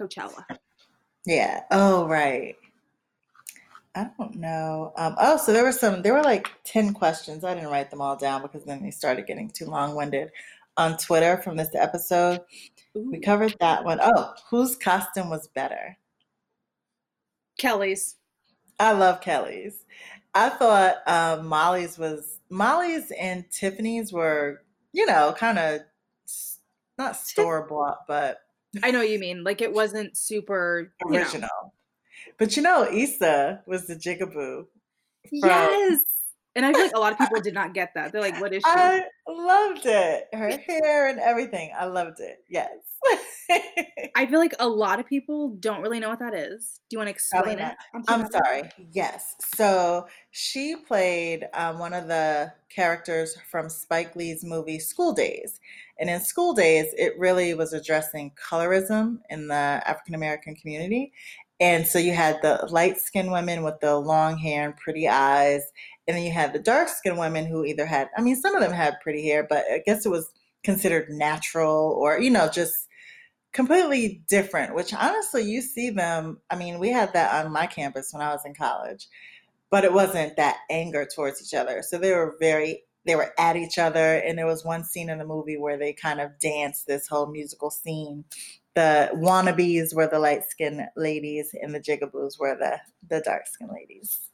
Coachella. 0.00 0.44
Yeah. 1.24 1.62
Oh, 1.70 2.06
right. 2.06 2.54
I 3.96 4.10
don't 4.18 4.36
know. 4.36 4.92
Um, 4.96 5.16
oh, 5.18 5.38
so 5.38 5.54
there 5.54 5.64
were 5.64 5.72
some. 5.72 6.02
There 6.02 6.12
were 6.12 6.22
like 6.22 6.50
ten 6.64 6.92
questions. 6.92 7.42
I 7.42 7.54
didn't 7.54 7.70
write 7.70 7.90
them 7.90 8.02
all 8.02 8.14
down 8.14 8.42
because 8.42 8.62
then 8.64 8.82
they 8.82 8.90
started 8.90 9.26
getting 9.26 9.48
too 9.48 9.64
long-winded 9.64 10.30
on 10.76 10.98
Twitter 10.98 11.38
from 11.38 11.56
this 11.56 11.70
episode. 11.74 12.42
We 12.94 13.20
covered 13.20 13.56
that 13.60 13.84
one. 13.84 13.98
Oh, 14.02 14.34
whose 14.50 14.76
costume 14.76 15.30
was 15.30 15.48
better? 15.48 15.96
Kelly's. 17.58 18.16
I 18.78 18.92
love 18.92 19.22
Kelly's. 19.22 19.86
I 20.34 20.50
thought 20.50 20.96
um, 21.06 21.46
Molly's 21.46 21.96
was 21.98 22.40
Molly's 22.50 23.10
and 23.18 23.50
Tiffany's 23.50 24.12
were, 24.12 24.62
you 24.92 25.06
know, 25.06 25.34
kind 25.38 25.58
of 25.58 25.80
not 26.98 27.16
store 27.16 27.66
bought, 27.66 28.06
but 28.06 28.40
I 28.82 28.90
know 28.90 28.98
what 28.98 29.08
you 29.08 29.18
mean. 29.18 29.42
Like 29.42 29.62
it 29.62 29.72
wasn't 29.72 30.18
super 30.18 30.92
you 31.10 31.38
know. 31.38 31.72
But 32.38 32.56
you 32.56 32.62
know, 32.62 32.86
Issa 32.90 33.62
was 33.66 33.86
the 33.86 33.96
jigaboo. 33.96 34.66
from- 35.28 35.48
Yes. 35.48 36.00
And 36.54 36.64
I 36.64 36.72
feel 36.72 36.82
like 36.84 36.96
a 36.96 36.98
lot 36.98 37.12
of 37.12 37.18
people 37.18 37.40
did 37.42 37.52
not 37.52 37.74
get 37.74 37.90
that. 37.96 38.12
They're 38.12 38.20
like, 38.22 38.40
what 38.40 38.54
is 38.54 38.62
she? 38.64 38.70
I 38.70 39.04
loved 39.28 39.82
it. 39.84 40.24
Her 40.32 40.56
hair 40.56 41.06
and 41.08 41.18
everything. 41.20 41.70
I 41.78 41.84
loved 41.84 42.18
it. 42.20 42.38
Yes. 42.48 42.70
I 44.16 44.26
feel 44.26 44.38
like 44.38 44.54
a 44.58 44.66
lot 44.66 44.98
of 44.98 45.06
people 45.06 45.50
don't 45.60 45.82
really 45.82 46.00
know 46.00 46.08
what 46.08 46.18
that 46.20 46.32
is. 46.32 46.80
Do 46.88 46.94
you 46.94 46.98
want 46.98 47.08
to 47.08 47.12
explain 47.12 47.58
it? 47.58 47.74
I'm 48.08 48.30
sorry. 48.30 48.70
Yes. 48.92 49.34
So 49.54 50.06
she 50.30 50.76
played 50.76 51.46
um, 51.52 51.78
one 51.78 51.92
of 51.92 52.08
the 52.08 52.52
characters 52.70 53.36
from 53.50 53.68
Spike 53.68 54.16
Lee's 54.16 54.42
movie 54.42 54.78
School 54.78 55.12
Daze. 55.12 55.60
And 55.98 56.08
in 56.08 56.20
School 56.20 56.54
Daze, 56.54 56.92
it 56.96 57.18
really 57.18 57.52
was 57.52 57.74
addressing 57.74 58.32
colorism 58.32 59.18
in 59.28 59.48
the 59.48 59.54
African 59.54 60.14
American 60.14 60.54
community. 60.56 61.12
And 61.58 61.86
so 61.86 61.98
you 61.98 62.12
had 62.12 62.40
the 62.42 62.66
light 62.70 62.98
skinned 62.98 63.32
women 63.32 63.62
with 63.62 63.80
the 63.80 63.96
long 63.96 64.36
hair 64.36 64.64
and 64.66 64.76
pretty 64.76 65.08
eyes. 65.08 65.62
And 66.06 66.16
then 66.16 66.24
you 66.24 66.30
had 66.30 66.52
the 66.52 66.58
dark 66.58 66.88
skinned 66.88 67.18
women 67.18 67.46
who 67.46 67.64
either 67.64 67.86
had, 67.86 68.10
I 68.16 68.20
mean, 68.20 68.36
some 68.36 68.54
of 68.54 68.60
them 68.60 68.72
had 68.72 69.00
pretty 69.02 69.26
hair, 69.26 69.46
but 69.48 69.64
I 69.72 69.82
guess 69.84 70.04
it 70.04 70.10
was 70.10 70.30
considered 70.62 71.08
natural 71.10 71.96
or, 71.98 72.20
you 72.20 72.30
know, 72.30 72.48
just 72.48 72.86
completely 73.52 74.22
different, 74.28 74.74
which 74.74 74.92
honestly, 74.92 75.42
you 75.42 75.62
see 75.62 75.88
them. 75.88 76.38
I 76.50 76.56
mean, 76.56 76.78
we 76.78 76.90
had 76.90 77.14
that 77.14 77.44
on 77.44 77.52
my 77.52 77.66
campus 77.66 78.12
when 78.12 78.20
I 78.20 78.32
was 78.32 78.44
in 78.44 78.54
college, 78.54 79.08
but 79.70 79.84
it 79.84 79.92
wasn't 79.94 80.36
that 80.36 80.58
anger 80.68 81.06
towards 81.06 81.40
each 81.40 81.58
other. 81.58 81.82
So 81.82 81.96
they 81.96 82.12
were 82.12 82.36
very, 82.38 82.82
they 83.06 83.16
were 83.16 83.32
at 83.38 83.56
each 83.56 83.78
other. 83.78 84.16
And 84.16 84.36
there 84.36 84.46
was 84.46 84.64
one 84.64 84.84
scene 84.84 85.08
in 85.08 85.18
the 85.18 85.24
movie 85.24 85.56
where 85.56 85.78
they 85.78 85.94
kind 85.94 86.20
of 86.20 86.38
danced 86.38 86.86
this 86.86 87.08
whole 87.08 87.26
musical 87.26 87.70
scene. 87.70 88.24
The 88.76 89.10
wannabes 89.14 89.94
were 89.94 90.06
the 90.06 90.18
light 90.18 90.42
skinned 90.48 90.82
ladies, 90.96 91.54
and 91.60 91.74
the 91.74 91.80
jigaboos 91.80 92.38
were 92.38 92.56
the, 92.56 92.78
the 93.08 93.20
dark 93.22 93.46
skinned 93.46 93.72
ladies. 93.72 94.28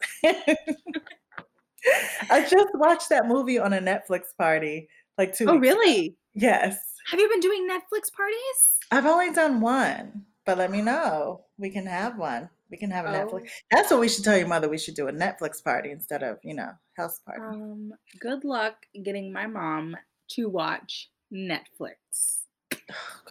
I 2.31 2.43
just 2.51 2.69
watched 2.75 3.09
that 3.11 3.27
movie 3.27 3.59
on 3.59 3.73
a 3.73 3.79
Netflix 3.81 4.37
party 4.37 4.89
like 5.17 5.35
two 5.35 5.49
Oh, 5.49 5.57
weeks 5.57 5.69
ago. 5.71 5.79
really? 5.81 6.17
Yes. 6.35 6.77
Have 7.11 7.21
you 7.21 7.29
been 7.29 7.41
doing 7.41 7.69
Netflix 7.69 8.13
parties? 8.13 8.79
I've 8.91 9.07
only 9.07 9.33
done 9.33 9.61
one, 9.61 10.25
but 10.45 10.59
let 10.59 10.71
me 10.71 10.83
know. 10.83 11.45
We 11.59 11.71
can 11.71 11.87
have 11.87 12.19
one. 12.19 12.51
We 12.71 12.77
can 12.79 12.91
have 12.91 13.05
a 13.05 13.11
Netflix. 13.11 13.43
Oh. 13.47 13.51
That's 13.71 13.91
what 13.91 14.01
we 14.01 14.09
should 14.09 14.25
tell 14.25 14.37
your 14.37 14.49
mother. 14.49 14.69
We 14.69 14.79
should 14.79 14.95
do 14.95 15.09
a 15.09 15.13
Netflix 15.13 15.63
party 15.63 15.91
instead 15.91 16.23
of, 16.23 16.39
you 16.43 16.55
know, 16.55 16.71
house 16.97 17.21
party. 17.21 17.43
Um, 17.45 17.93
good 18.19 18.45
luck 18.45 18.75
getting 19.03 19.33
my 19.33 19.47
mom 19.47 19.97
to 20.31 20.49
watch 20.49 21.11
Netflix. 21.33 22.39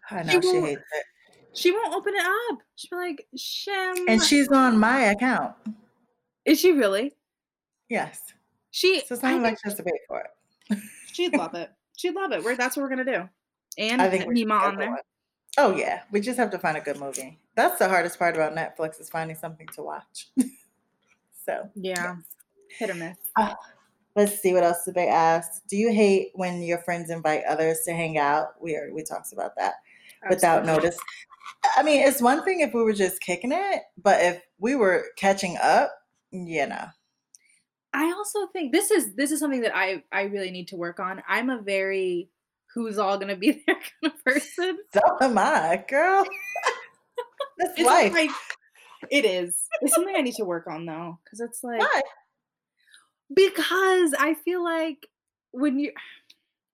I 0.09 0.23
know 0.23 0.41
she 0.41 0.59
hates 0.61 0.81
it. 0.81 1.05
She 1.53 1.71
won't 1.71 1.93
open 1.93 2.13
it 2.15 2.23
up. 2.23 2.59
She'll 2.75 2.97
be 2.99 3.05
like, 3.07 3.27
Shem. 3.35 3.95
And 4.07 4.21
she's 4.23 4.47
on 4.49 4.77
my 4.79 5.01
account. 5.11 5.53
is 6.45 6.59
she 6.59 6.71
really? 6.71 7.13
Yes. 7.89 8.21
She. 8.71 9.01
So 9.05 9.15
it's 9.15 9.23
not 9.23 9.41
like 9.41 9.57
she 9.57 9.61
has 9.65 9.75
to 9.75 9.83
pay 9.83 9.91
for 10.07 10.21
it. 10.69 10.79
she'd 11.11 11.35
love 11.35 11.53
it. 11.55 11.69
She'd 11.97 12.15
love 12.15 12.31
it. 12.31 12.43
We're, 12.43 12.55
that's 12.55 12.77
what 12.77 12.83
we're 12.83 12.89
gonna 12.89 13.05
do. 13.05 13.29
And 13.77 14.01
I 14.01 14.09
think 14.09 14.25
Nima 14.25 14.59
on 14.61 14.75
there. 14.77 14.89
one. 14.89 14.99
Oh 15.57 15.75
yeah. 15.75 16.01
We 16.11 16.19
just 16.19 16.37
have 16.37 16.51
to 16.51 16.59
find 16.59 16.75
a 16.77 16.81
good 16.81 16.99
movie. 16.99 17.39
That's 17.55 17.79
the 17.79 17.87
hardest 17.87 18.19
part 18.19 18.35
about 18.35 18.53
Netflix 18.53 18.99
is 18.99 19.09
finding 19.09 19.37
something 19.37 19.67
to 19.75 19.81
watch. 19.81 20.27
so 21.45 21.69
Yeah, 21.75 22.15
yes. 22.15 22.17
hit 22.77 22.89
or 22.89 22.95
miss. 22.95 23.17
Ah. 23.37 23.55
Let's 24.15 24.41
see 24.41 24.53
what 24.53 24.63
else 24.63 24.83
did 24.85 24.95
they 24.95 25.07
ask. 25.07 25.65
Do 25.67 25.77
you 25.77 25.93
hate 25.93 26.31
when 26.33 26.61
your 26.61 26.79
friends 26.79 27.09
invite 27.09 27.43
others 27.47 27.79
to 27.85 27.93
hang 27.93 28.17
out? 28.17 28.61
We 28.61 28.75
already 28.75 28.91
we 28.93 29.03
talked 29.03 29.31
about 29.33 29.55
that. 29.57 29.75
without 30.29 30.65
notice. 30.65 30.97
I 31.77 31.83
mean, 31.83 32.01
it's 32.05 32.21
one 32.21 32.43
thing 32.43 32.59
if 32.59 32.73
we 32.73 32.83
were 32.83 32.93
just 32.93 33.21
kicking 33.21 33.51
it, 33.51 33.81
but 34.01 34.21
if 34.21 34.41
we 34.59 34.75
were 34.75 35.05
catching 35.17 35.57
up, 35.61 35.91
you 36.31 36.67
know. 36.67 36.85
I 37.93 38.11
also 38.11 38.47
think 38.47 38.71
this 38.71 38.89
is 38.91 39.15
this 39.15 39.31
is 39.31 39.39
something 39.39 39.61
that 39.61 39.75
I 39.75 40.03
I 40.11 40.23
really 40.23 40.51
need 40.51 40.69
to 40.69 40.75
work 40.77 40.99
on. 40.99 41.21
I'm 41.27 41.49
a 41.49 41.61
very 41.61 42.29
who's 42.73 42.97
all 42.97 43.17
gonna 43.17 43.35
be 43.35 43.51
there 43.67 43.75
kind 43.75 44.13
of 44.13 44.23
person. 44.23 44.77
So 44.93 45.01
am 45.21 45.37
I, 45.37 45.83
girl. 45.89 46.25
That's 47.57 47.73
It's 47.77 47.85
life. 47.85 48.13
like 48.13 48.31
it 49.09 49.25
is. 49.25 49.65
It's 49.81 49.93
something 49.95 50.15
I 50.15 50.21
need 50.21 50.35
to 50.35 50.45
work 50.45 50.67
on 50.67 50.85
though, 50.85 51.19
because 51.23 51.39
it's 51.41 51.63
like 51.63 51.79
Why? 51.79 52.01
Because 53.33 54.13
I 54.19 54.35
feel 54.43 54.63
like 54.63 55.07
when 55.51 55.79
you 55.79 55.91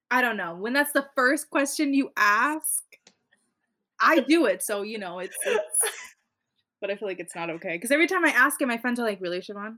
I 0.09 0.21
don't 0.21 0.37
know 0.37 0.55
when 0.55 0.73
that's 0.73 0.93
the 0.93 1.07
first 1.15 1.49
question 1.49 1.93
you 1.93 2.11
ask, 2.15 2.83
I 4.01 4.19
do 4.19 4.45
it. 4.45 4.63
So 4.63 4.83
you 4.83 4.97
know 4.97 5.19
it's, 5.19 5.35
it's 5.45 5.79
but 6.79 6.91
I 6.91 6.95
feel 6.95 7.07
like 7.07 7.19
it's 7.19 7.35
not 7.35 7.49
okay 7.49 7.75
because 7.75 7.91
every 7.91 8.07
time 8.07 8.25
I 8.25 8.29
ask 8.29 8.61
it, 8.61 8.67
my 8.67 8.77
friends 8.77 8.99
are 8.99 9.05
like, 9.05 9.21
"Really, 9.21 9.39
Shiavon? 9.39 9.77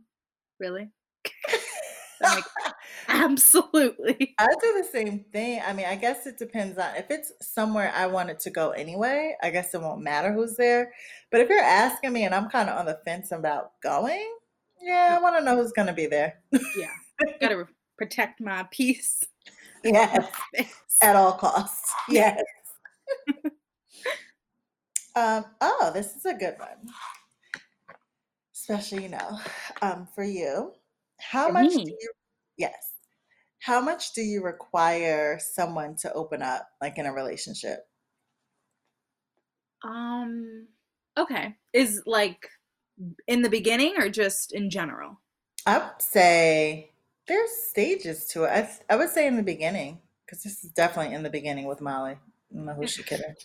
Really?" 0.59 0.89
I'm 2.23 2.35
like, 2.35 2.43
"Absolutely." 3.07 4.35
I 4.37 4.47
do 4.61 4.73
the 4.77 4.87
same 4.91 5.25
thing. 5.31 5.61
I 5.65 5.73
mean, 5.73 5.85
I 5.85 5.95
guess 5.95 6.27
it 6.27 6.37
depends 6.37 6.77
on 6.77 6.95
if 6.95 7.09
it's 7.09 7.31
somewhere 7.41 7.91
I 7.95 8.07
want 8.07 8.29
it 8.29 8.39
to 8.41 8.49
go 8.49 8.71
anyway, 8.71 9.35
I 9.41 9.49
guess 9.49 9.73
it 9.73 9.81
won't 9.81 10.01
matter 10.01 10.33
who's 10.33 10.55
there. 10.57 10.91
But 11.31 11.41
if 11.41 11.49
you're 11.49 11.59
asking 11.59 12.13
me 12.13 12.25
and 12.25 12.35
I'm 12.35 12.49
kind 12.49 12.69
of 12.69 12.77
on 12.77 12.85
the 12.85 12.99
fence 13.05 13.31
about 13.31 13.79
going, 13.81 14.27
yeah, 14.81 15.15
I 15.17 15.21
want 15.21 15.37
to 15.37 15.43
know 15.43 15.55
who's 15.55 15.71
going 15.71 15.87
to 15.87 15.93
be 15.93 16.05
there. 16.07 16.41
Yeah, 16.77 16.91
gotta 17.41 17.57
re- 17.57 17.65
protect 17.97 18.41
my 18.41 18.67
peace. 18.71 19.23
yes. 19.83 20.27
at 21.01 21.15
all 21.15 21.33
costs. 21.33 21.93
Yes. 22.09 22.41
um, 25.15 25.45
oh, 25.61 25.91
this 25.93 26.15
is 26.15 26.25
a 26.25 26.33
good 26.33 26.55
one. 26.57 26.93
Especially, 28.55 29.03
you 29.03 29.09
know, 29.09 29.39
um, 29.81 30.07
for 30.13 30.23
you. 30.23 30.73
How 31.19 31.47
For 31.47 31.53
much 31.53 31.71
me? 31.75 31.85
do 31.85 31.91
you 31.91 32.11
yes. 32.57 32.93
How 33.59 33.81
much 33.81 34.13
do 34.13 34.21
you 34.21 34.43
require 34.43 35.37
someone 35.39 35.95
to 36.01 36.13
open 36.13 36.41
up, 36.41 36.67
like 36.81 36.97
in 36.97 37.05
a 37.05 37.13
relationship? 37.13 37.79
Um. 39.83 40.67
Okay. 41.17 41.55
Is 41.73 42.01
like 42.05 42.47
in 43.27 43.41
the 43.41 43.49
beginning 43.49 43.95
or 43.97 44.09
just 44.09 44.53
in 44.53 44.69
general? 44.69 45.19
I 45.65 45.77
would 45.77 46.01
say 46.01 46.91
there's 47.27 47.51
stages 47.51 48.25
to 48.27 48.43
it. 48.45 48.49
I, 48.49 48.93
I 48.93 48.95
would 48.95 49.09
say 49.09 49.27
in 49.27 49.37
the 49.37 49.43
beginning, 49.43 49.99
because 50.25 50.43
this 50.43 50.63
is 50.63 50.71
definitely 50.71 51.15
in 51.15 51.23
the 51.23 51.29
beginning 51.29 51.65
with 51.65 51.81
Molly. 51.81 52.13
I 52.13 52.55
don't 52.55 52.65
know 52.65 52.73
who 52.73 52.87
she 52.87 53.03
kidding. 53.03 53.35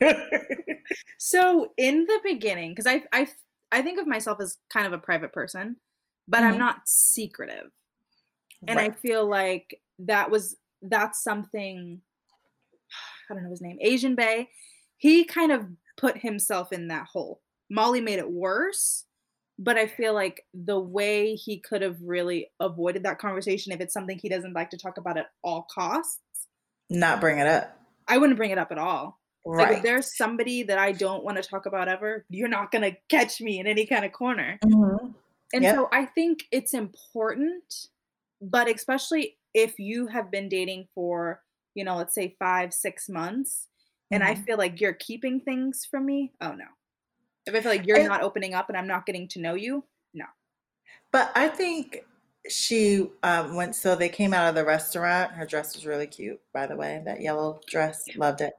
So 1.18 1.72
in 1.76 2.06
the 2.06 2.20
beginning, 2.24 2.70
because 2.72 2.86
I 2.86 3.04
I 3.12 3.28
I 3.70 3.82
think 3.82 4.00
of 4.00 4.06
myself 4.06 4.40
as 4.40 4.56
kind 4.72 4.86
of 4.86 4.92
a 4.92 4.98
private 4.98 5.32
person, 5.32 5.76
but 6.26 6.42
I'm 6.42 6.54
Mhm. 6.54 6.58
not 6.58 6.88
secretive, 6.88 7.70
and 8.66 8.80
I 8.80 8.90
feel 8.90 9.28
like 9.28 9.80
that 10.00 10.30
was 10.30 10.56
that's 10.82 11.22
something. 11.22 12.00
I 13.30 13.34
don't 13.34 13.44
know 13.44 13.50
his 13.50 13.60
name, 13.62 13.78
Asian 13.80 14.14
Bae. 14.16 14.48
He 14.96 15.24
kind 15.24 15.52
of 15.52 15.66
put 15.96 16.18
himself 16.18 16.72
in 16.72 16.88
that 16.88 17.06
hole. 17.06 17.42
Molly 17.70 18.00
made 18.00 18.18
it 18.18 18.30
worse, 18.30 19.06
but 19.58 19.76
I 19.78 19.86
feel 19.86 20.14
like 20.14 20.46
the 20.54 20.80
way 20.80 21.34
he 21.36 21.60
could 21.60 21.82
have 21.82 22.00
really 22.02 22.50
avoided 22.60 23.04
that 23.04 23.18
conversation 23.18 23.72
if 23.72 23.80
it's 23.80 23.94
something 23.94 24.18
he 24.18 24.28
doesn't 24.28 24.54
like 24.54 24.70
to 24.70 24.78
talk 24.78 24.98
about 24.98 25.18
at 25.18 25.30
all 25.44 25.66
costs, 25.70 26.48
Not 26.90 27.20
bring 27.20 27.38
it 27.38 27.46
up. 27.46 27.78
I 28.08 28.18
wouldn't 28.18 28.36
bring 28.36 28.50
it 28.50 28.58
up 28.58 28.72
at 28.72 28.78
all. 28.78 29.20
Like 29.58 29.70
if 29.70 29.82
there's 29.82 30.16
somebody 30.16 30.62
that 30.64 30.78
I 30.78 30.92
don't 30.92 31.24
want 31.24 31.36
to 31.36 31.42
talk 31.48 31.66
about 31.66 31.88
ever, 31.88 32.24
you're 32.28 32.48
not 32.48 32.70
gonna 32.70 32.96
catch 33.08 33.40
me 33.40 33.58
in 33.58 33.66
any 33.66 33.86
kind 33.86 34.04
of 34.04 34.12
corner. 34.12 34.60
Mhm. 34.64 35.14
And 35.54 35.66
Yep. 35.66 35.68
so 35.68 35.88
I 35.92 36.06
think 36.06 36.44
it's 36.52 36.74
important, 36.74 37.88
but 38.42 38.68
especially 38.68 39.38
if 39.54 39.78
you 39.80 40.08
have 40.08 40.30
been 40.30 40.48
dating 40.48 40.88
for, 40.94 41.42
you 41.74 41.84
know, 41.84 41.96
let's 41.96 42.14
say 42.14 42.36
five, 42.38 42.74
six 42.74 43.08
months, 43.08 43.68
and 44.12 44.24
I 44.24 44.34
Mhm. 44.34 44.46
feel 44.46 44.58
like 44.58 44.80
you're 44.80 44.94
keeping 44.94 45.40
things 45.40 45.86
from 45.90 46.06
me, 46.06 46.34
oh 46.40 46.52
no. 46.54 46.66
If 47.50 47.56
I 47.56 47.60
feel 47.60 47.72
like 47.72 47.86
you're 47.86 47.98
And- 47.98 48.08
not 48.08 48.22
opening 48.22 48.54
up 48.54 48.68
and 48.68 48.78
I'm 48.78 48.86
not 48.86 49.06
getting 49.06 49.28
to 49.28 49.40
know 49.40 49.54
you, 49.54 49.84
no. 50.14 50.24
But 51.12 51.32
I 51.34 51.48
think 51.48 52.04
she 52.48 53.06
um, 53.22 53.54
went. 53.54 53.74
So 53.74 53.94
they 53.94 54.08
came 54.08 54.32
out 54.32 54.48
of 54.48 54.54
the 54.54 54.64
restaurant. 54.64 55.32
Her 55.32 55.44
dress 55.44 55.74
was 55.74 55.84
really 55.84 56.06
cute, 56.06 56.40
by 56.54 56.66
the 56.66 56.76
way. 56.76 57.02
That 57.04 57.20
yellow 57.20 57.60
dress, 57.66 58.04
loved 58.16 58.40
it. 58.40 58.54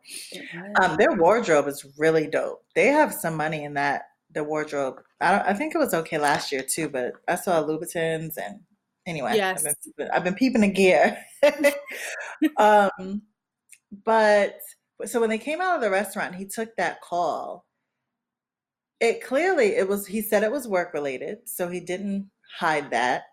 Um, 0.81 0.97
their 0.97 1.13
wardrobe 1.13 1.67
is 1.67 1.85
really 1.97 2.27
dope. 2.27 2.63
They 2.75 2.87
have 2.87 3.13
some 3.13 3.35
money 3.35 3.63
in 3.63 3.73
that. 3.75 4.03
The 4.33 4.43
wardrobe. 4.43 5.01
I 5.19 5.31
don't, 5.31 5.45
I 5.45 5.53
think 5.53 5.75
it 5.75 5.77
was 5.77 5.93
okay 5.93 6.17
last 6.17 6.53
year 6.53 6.63
too, 6.63 6.87
but 6.87 7.13
I 7.27 7.35
saw 7.35 7.61
Louboutins 7.61 8.37
and 8.37 8.61
anyway. 9.05 9.33
Yes. 9.35 9.65
I've 9.65 9.75
been, 9.97 10.09
I've 10.11 10.23
been 10.23 10.35
peeping 10.35 10.61
the 10.61 10.69
gear. 10.69 11.17
um, 12.57 13.23
but 14.05 14.59
so 15.05 15.19
when 15.19 15.29
they 15.29 15.37
came 15.37 15.59
out 15.59 15.75
of 15.75 15.81
the 15.81 15.89
restaurant, 15.89 16.35
he 16.35 16.45
took 16.45 16.75
that 16.77 17.01
call. 17.01 17.65
It 19.01 19.21
clearly 19.23 19.75
it 19.75 19.89
was. 19.89 20.07
He 20.07 20.21
said 20.21 20.43
it 20.43 20.51
was 20.53 20.67
work 20.69 20.93
related, 20.93 21.49
so 21.49 21.67
he 21.69 21.81
didn't 21.81 22.31
hide 22.57 22.91
that 22.91 23.25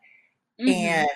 Mhm. 0.61 0.69
and 0.69 1.09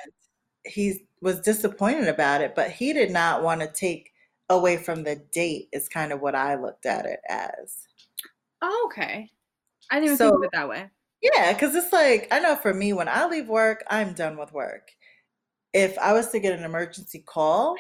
he 0.65 1.07
was 1.23 1.41
disappointed 1.41 2.09
about 2.09 2.41
it, 2.43 2.55
but 2.55 2.71
he 2.73 2.93
did 2.95 3.11
not 3.13 3.43
want 3.43 3.61
to 3.63 3.69
take 3.73 4.13
away 4.51 4.77
from 4.79 5.05
the 5.05 5.17
date, 5.17 5.69
is 5.73 5.89
kind 5.89 6.13
of 6.13 6.21
what 6.21 6.35
I 6.37 6.57
looked 6.57 6.87
at 6.87 7.07
it 7.07 7.21
as. 7.29 7.89
Oh, 8.63 8.85
okay. 8.87 9.31
I 9.91 9.97
didn't 9.97 10.07
even 10.07 10.19
think 10.19 10.35
of 10.35 10.45
it 10.45 10.51
that 10.53 10.69
way. 10.69 10.91
Yeah, 11.23 11.53
because 11.53 11.75
it's 11.75 11.93
like, 11.93 12.29
I 12.33 12.41
know 12.41 12.57
for 12.57 12.75
me, 12.75 12.93
when 12.93 13.09
I 13.09 13.27
leave 13.27 13.49
work, 13.49 13.85
I'm 13.89 14.15
done 14.15 14.37
with 14.39 14.53
work. 14.53 14.91
If 15.73 15.99
I 15.99 16.13
was 16.13 16.31
to 16.31 16.41
get 16.41 16.59
an 16.59 16.65
emergency 16.65 17.21
call, 17.21 17.77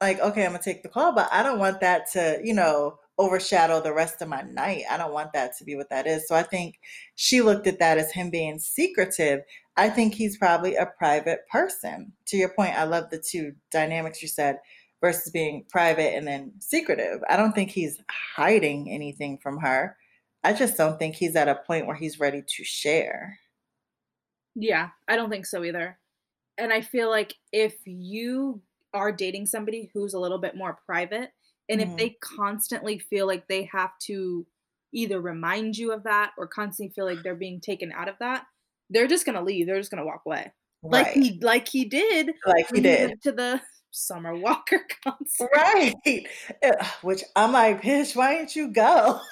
like, 0.00 0.20
okay, 0.20 0.44
I'm 0.44 0.52
going 0.52 0.62
to 0.62 0.64
take 0.64 0.82
the 0.82 0.88
call, 0.90 1.12
but 1.14 1.28
I 1.32 1.42
don't 1.42 1.58
want 1.60 1.80
that 1.80 2.10
to, 2.12 2.40
you 2.44 2.54
know, 2.54 2.98
overshadow 3.18 3.80
the 3.80 3.92
rest 3.92 4.22
of 4.22 4.28
my 4.28 4.42
night. 4.42 4.84
I 4.90 4.96
don't 4.96 5.12
want 5.12 5.32
that 5.32 5.56
to 5.58 5.64
be 5.64 5.76
what 5.76 5.90
that 5.90 6.06
is. 6.06 6.26
So 6.26 6.34
I 6.34 6.42
think 6.42 6.80
she 7.14 7.42
looked 7.42 7.66
at 7.66 7.78
that 7.78 7.98
as 7.98 8.12
him 8.12 8.30
being 8.30 8.58
secretive. 8.58 9.40
I 9.76 9.90
think 9.90 10.14
he's 10.14 10.38
probably 10.38 10.76
a 10.76 10.86
private 10.98 11.40
person. 11.50 12.12
To 12.26 12.36
your 12.36 12.50
point, 12.50 12.78
I 12.78 12.84
love 12.84 13.10
the 13.10 13.18
two 13.18 13.52
dynamics 13.70 14.22
you 14.22 14.28
said 14.28 14.58
versus 15.00 15.30
being 15.30 15.64
private 15.68 16.14
and 16.14 16.26
then 16.26 16.52
secretive. 16.58 17.20
I 17.28 17.36
don't 17.36 17.52
think 17.52 17.70
he's 17.70 18.00
hiding 18.08 18.90
anything 18.90 19.38
from 19.38 19.58
her. 19.58 19.96
I 20.44 20.52
just 20.52 20.76
don't 20.76 20.98
think 20.98 21.14
he's 21.14 21.36
at 21.36 21.48
a 21.48 21.60
point 21.66 21.86
where 21.86 21.96
he's 21.96 22.20
ready 22.20 22.42
to 22.46 22.64
share. 22.64 23.38
Yeah, 24.54 24.88
I 25.08 25.16
don't 25.16 25.30
think 25.30 25.46
so 25.46 25.64
either. 25.64 25.98
And 26.58 26.72
I 26.72 26.80
feel 26.80 27.08
like 27.08 27.34
if 27.52 27.74
you 27.84 28.60
are 28.94 29.12
dating 29.12 29.46
somebody 29.46 29.90
who's 29.92 30.14
a 30.14 30.18
little 30.18 30.38
bit 30.38 30.56
more 30.56 30.78
private, 30.86 31.32
and 31.72 31.80
Mhm. 31.80 31.90
if 31.92 31.96
they 31.96 32.10
constantly 32.20 32.98
feel 32.98 33.26
like 33.26 33.48
they 33.48 33.64
have 33.64 33.90
to 34.06 34.46
either 34.92 35.20
remind 35.20 35.76
you 35.76 35.92
of 35.92 36.02
that 36.04 36.32
or 36.36 36.46
constantly 36.46 36.92
feel 36.94 37.06
like 37.06 37.22
they're 37.22 37.34
being 37.34 37.60
taken 37.60 37.90
out 37.92 38.08
of 38.08 38.16
that, 38.20 38.44
they're 38.90 39.06
just 39.06 39.24
gonna 39.26 39.42
leave. 39.42 39.66
They're 39.66 39.78
just 39.78 39.90
gonna 39.90 40.04
walk 40.04 40.22
away. 40.26 40.52
Like 40.82 41.08
he 41.08 41.38
like 41.40 41.68
he 41.68 41.84
did 41.84 42.32
like 42.46 42.66
he 42.74 42.80
did. 42.80 43.22
to 43.22 43.32
the 43.32 43.62
Summer 43.92 44.34
Walker 44.34 44.80
concert. 45.04 45.50
Right. 45.54 45.94
Which 47.02 47.22
I'm 47.36 47.52
like, 47.52 47.82
bitch, 47.82 48.16
why 48.16 48.36
didn't 48.36 48.54
you 48.56 48.68
go? 48.68 49.20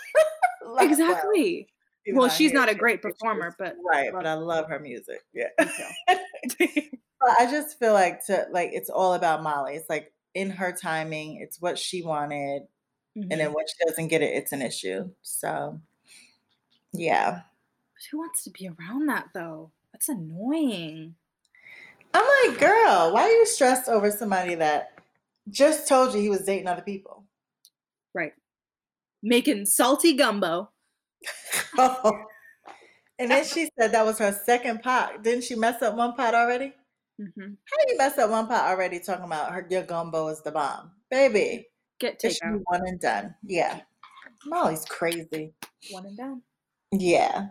Like, 0.62 0.90
well, 0.90 0.90
Exactly. 0.90 1.68
even 2.06 2.18
Well, 2.18 2.28
she's 2.28 2.52
not 2.52 2.68
a 2.68 2.74
great 2.74 3.02
performer, 3.02 3.54
but 3.58 3.76
right, 3.84 4.12
but 4.12 4.26
I 4.26 4.34
love 4.34 4.68
her 4.68 4.78
music. 4.78 5.20
Yeah. 5.32 5.48
But 7.22 7.36
I 7.38 7.50
just 7.50 7.78
feel 7.78 7.92
like 7.92 8.24
to 8.26 8.46
like 8.50 8.70
it's 8.72 8.88
all 8.88 9.12
about 9.14 9.42
Molly. 9.42 9.74
It's 9.74 9.88
like 9.90 10.12
in 10.34 10.50
her 10.50 10.72
timing, 10.72 11.40
it's 11.40 11.60
what 11.60 11.78
she 11.78 12.02
wanted, 12.02 12.62
and 13.16 13.30
Mhm. 13.32 13.36
then 13.38 13.52
when 13.52 13.66
she 13.66 13.84
doesn't 13.86 14.08
get 14.08 14.22
it, 14.22 14.34
it's 14.34 14.52
an 14.52 14.62
issue. 14.62 15.10
So 15.22 15.80
yeah. 16.92 17.42
But 17.94 18.02
who 18.10 18.18
wants 18.18 18.44
to 18.44 18.50
be 18.50 18.68
around 18.68 19.06
that 19.06 19.28
though? 19.34 19.72
That's 19.92 20.08
annoying. 20.08 21.16
I'm 22.12 22.50
like, 22.50 22.58
girl, 22.60 23.12
why 23.12 23.22
are 23.22 23.30
you 23.30 23.46
stressed 23.46 23.88
over 23.88 24.10
somebody 24.10 24.56
that 24.56 24.98
just 25.48 25.88
told 25.88 26.14
you 26.14 26.20
he 26.20 26.28
was 26.28 26.42
dating 26.42 26.66
other 26.68 26.82
people? 26.82 27.24
Right. 28.14 28.32
Making 29.22 29.66
salty 29.66 30.14
gumbo. 30.16 30.70
oh. 31.78 32.24
and 33.18 33.30
then 33.30 33.44
she 33.44 33.70
said 33.78 33.92
that 33.92 34.04
was 34.06 34.18
her 34.18 34.32
second 34.32 34.82
pot. 34.82 35.22
Didn't 35.22 35.44
she 35.44 35.54
mess 35.54 35.82
up 35.82 35.94
one 35.96 36.14
pot 36.14 36.34
already? 36.34 36.74
Hmm 37.20 37.52
How 37.64 37.76
you 37.88 37.98
mess 37.98 38.18
up 38.18 38.30
one 38.30 38.46
pot 38.46 38.70
already 38.70 38.98
talking 39.00 39.24
about 39.26 39.52
her 39.52 39.66
your 39.70 39.82
gumbo 39.82 40.28
is 40.28 40.42
the 40.42 40.50
bomb? 40.52 40.90
Baby, 41.10 41.68
Get 41.98 42.22
it 42.24 42.32
should 42.32 42.42
takeout. 42.42 42.62
one 42.64 42.86
and 42.86 43.00
done. 43.00 43.34
Yeah. 43.44 43.80
Molly's 44.46 44.84
crazy. 44.86 45.52
One 45.90 46.06
and 46.06 46.16
done. 46.16 46.42
Yeah. 46.92 47.48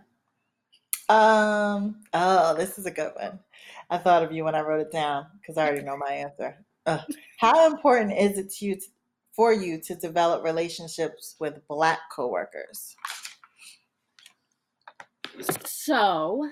Um, 1.07 2.01
oh, 2.13 2.55
this 2.55 2.77
is 2.77 2.85
a 2.85 2.91
good 2.91 3.13
one. 3.15 3.39
I 3.89 3.97
thought 3.97 4.23
of 4.23 4.31
you 4.31 4.43
when 4.43 4.55
I 4.55 4.61
wrote 4.61 4.81
it 4.81 4.91
down 4.91 5.25
because 5.39 5.57
I 5.57 5.67
already 5.67 5.83
know 5.83 5.97
my 5.97 6.11
answer. 6.11 6.57
Ugh. 6.85 7.01
How 7.39 7.67
important 7.71 8.13
is 8.13 8.37
it 8.37 8.51
to 8.55 8.65
you 8.65 8.75
to, 8.75 8.85
for 9.35 9.53
you 9.53 9.79
to 9.81 9.95
develop 9.95 10.43
relationships 10.43 11.35
with 11.39 11.67
black 11.67 11.99
coworkers? 12.15 12.95
So, 15.65 16.47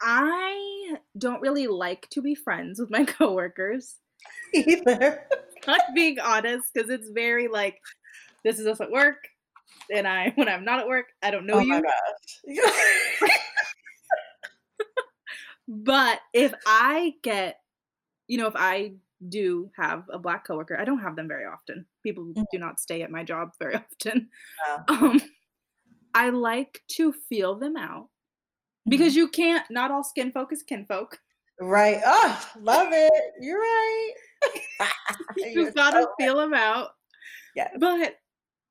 I 0.00 0.96
don't 1.16 1.40
really 1.40 1.66
like 1.66 2.08
to 2.10 2.22
be 2.22 2.34
friends 2.34 2.78
with 2.80 2.90
my 2.90 3.04
coworkers. 3.06 3.96
Either. 4.54 5.24
I'm 5.66 5.94
being 5.94 6.18
honest 6.20 6.72
because 6.74 6.90
it's 6.90 7.10
very 7.10 7.48
like, 7.48 7.80
this 8.44 8.58
is 8.58 8.66
us 8.66 8.80
at 8.80 8.90
work, 8.90 9.28
and 9.92 10.06
I 10.08 10.30
when 10.36 10.48
I'm 10.48 10.64
not 10.64 10.80
at 10.80 10.88
work, 10.88 11.06
I 11.22 11.30
don't 11.30 11.46
know 11.46 11.54
oh 11.54 11.60
you. 11.60 11.68
my 11.68 11.80
gosh. 11.80 12.58
But 15.66 16.20
if 16.32 16.54
I 16.66 17.14
get, 17.22 17.60
you 18.26 18.38
know, 18.38 18.46
if 18.46 18.56
I 18.56 18.94
do 19.28 19.70
have 19.76 20.04
a 20.12 20.18
black 20.18 20.46
coworker, 20.46 20.78
I 20.78 20.84
don't 20.84 21.00
have 21.00 21.16
them 21.16 21.28
very 21.28 21.44
often. 21.44 21.86
People 22.02 22.24
Mhm. 22.24 22.46
do 22.52 22.58
not 22.58 22.80
stay 22.80 23.02
at 23.02 23.10
my 23.10 23.24
job 23.24 23.52
very 23.58 23.74
often. 23.76 24.30
No. 24.66 24.84
Um, 24.88 25.20
I 26.14 26.30
like 26.30 26.82
to 26.92 27.12
feel 27.12 27.56
them 27.56 27.76
out 27.76 28.10
because 28.86 29.12
mm-hmm. 29.12 29.18
you 29.18 29.28
can't. 29.28 29.64
Not 29.70 29.90
all 29.90 30.04
skin 30.04 30.32
folk 30.32 30.52
is 30.52 30.62
kinfolk. 30.62 31.18
Right. 31.60 32.00
Oh, 32.04 32.48
love 32.60 32.88
it. 32.92 33.12
You're 33.40 33.58
right. 33.58 34.10
You've 35.36 35.74
got 35.74 35.92
to 35.92 36.02
so 36.02 36.08
feel 36.18 36.36
them 36.36 36.54
out. 36.54 36.90
Yes. 37.56 37.70
But 37.78 38.16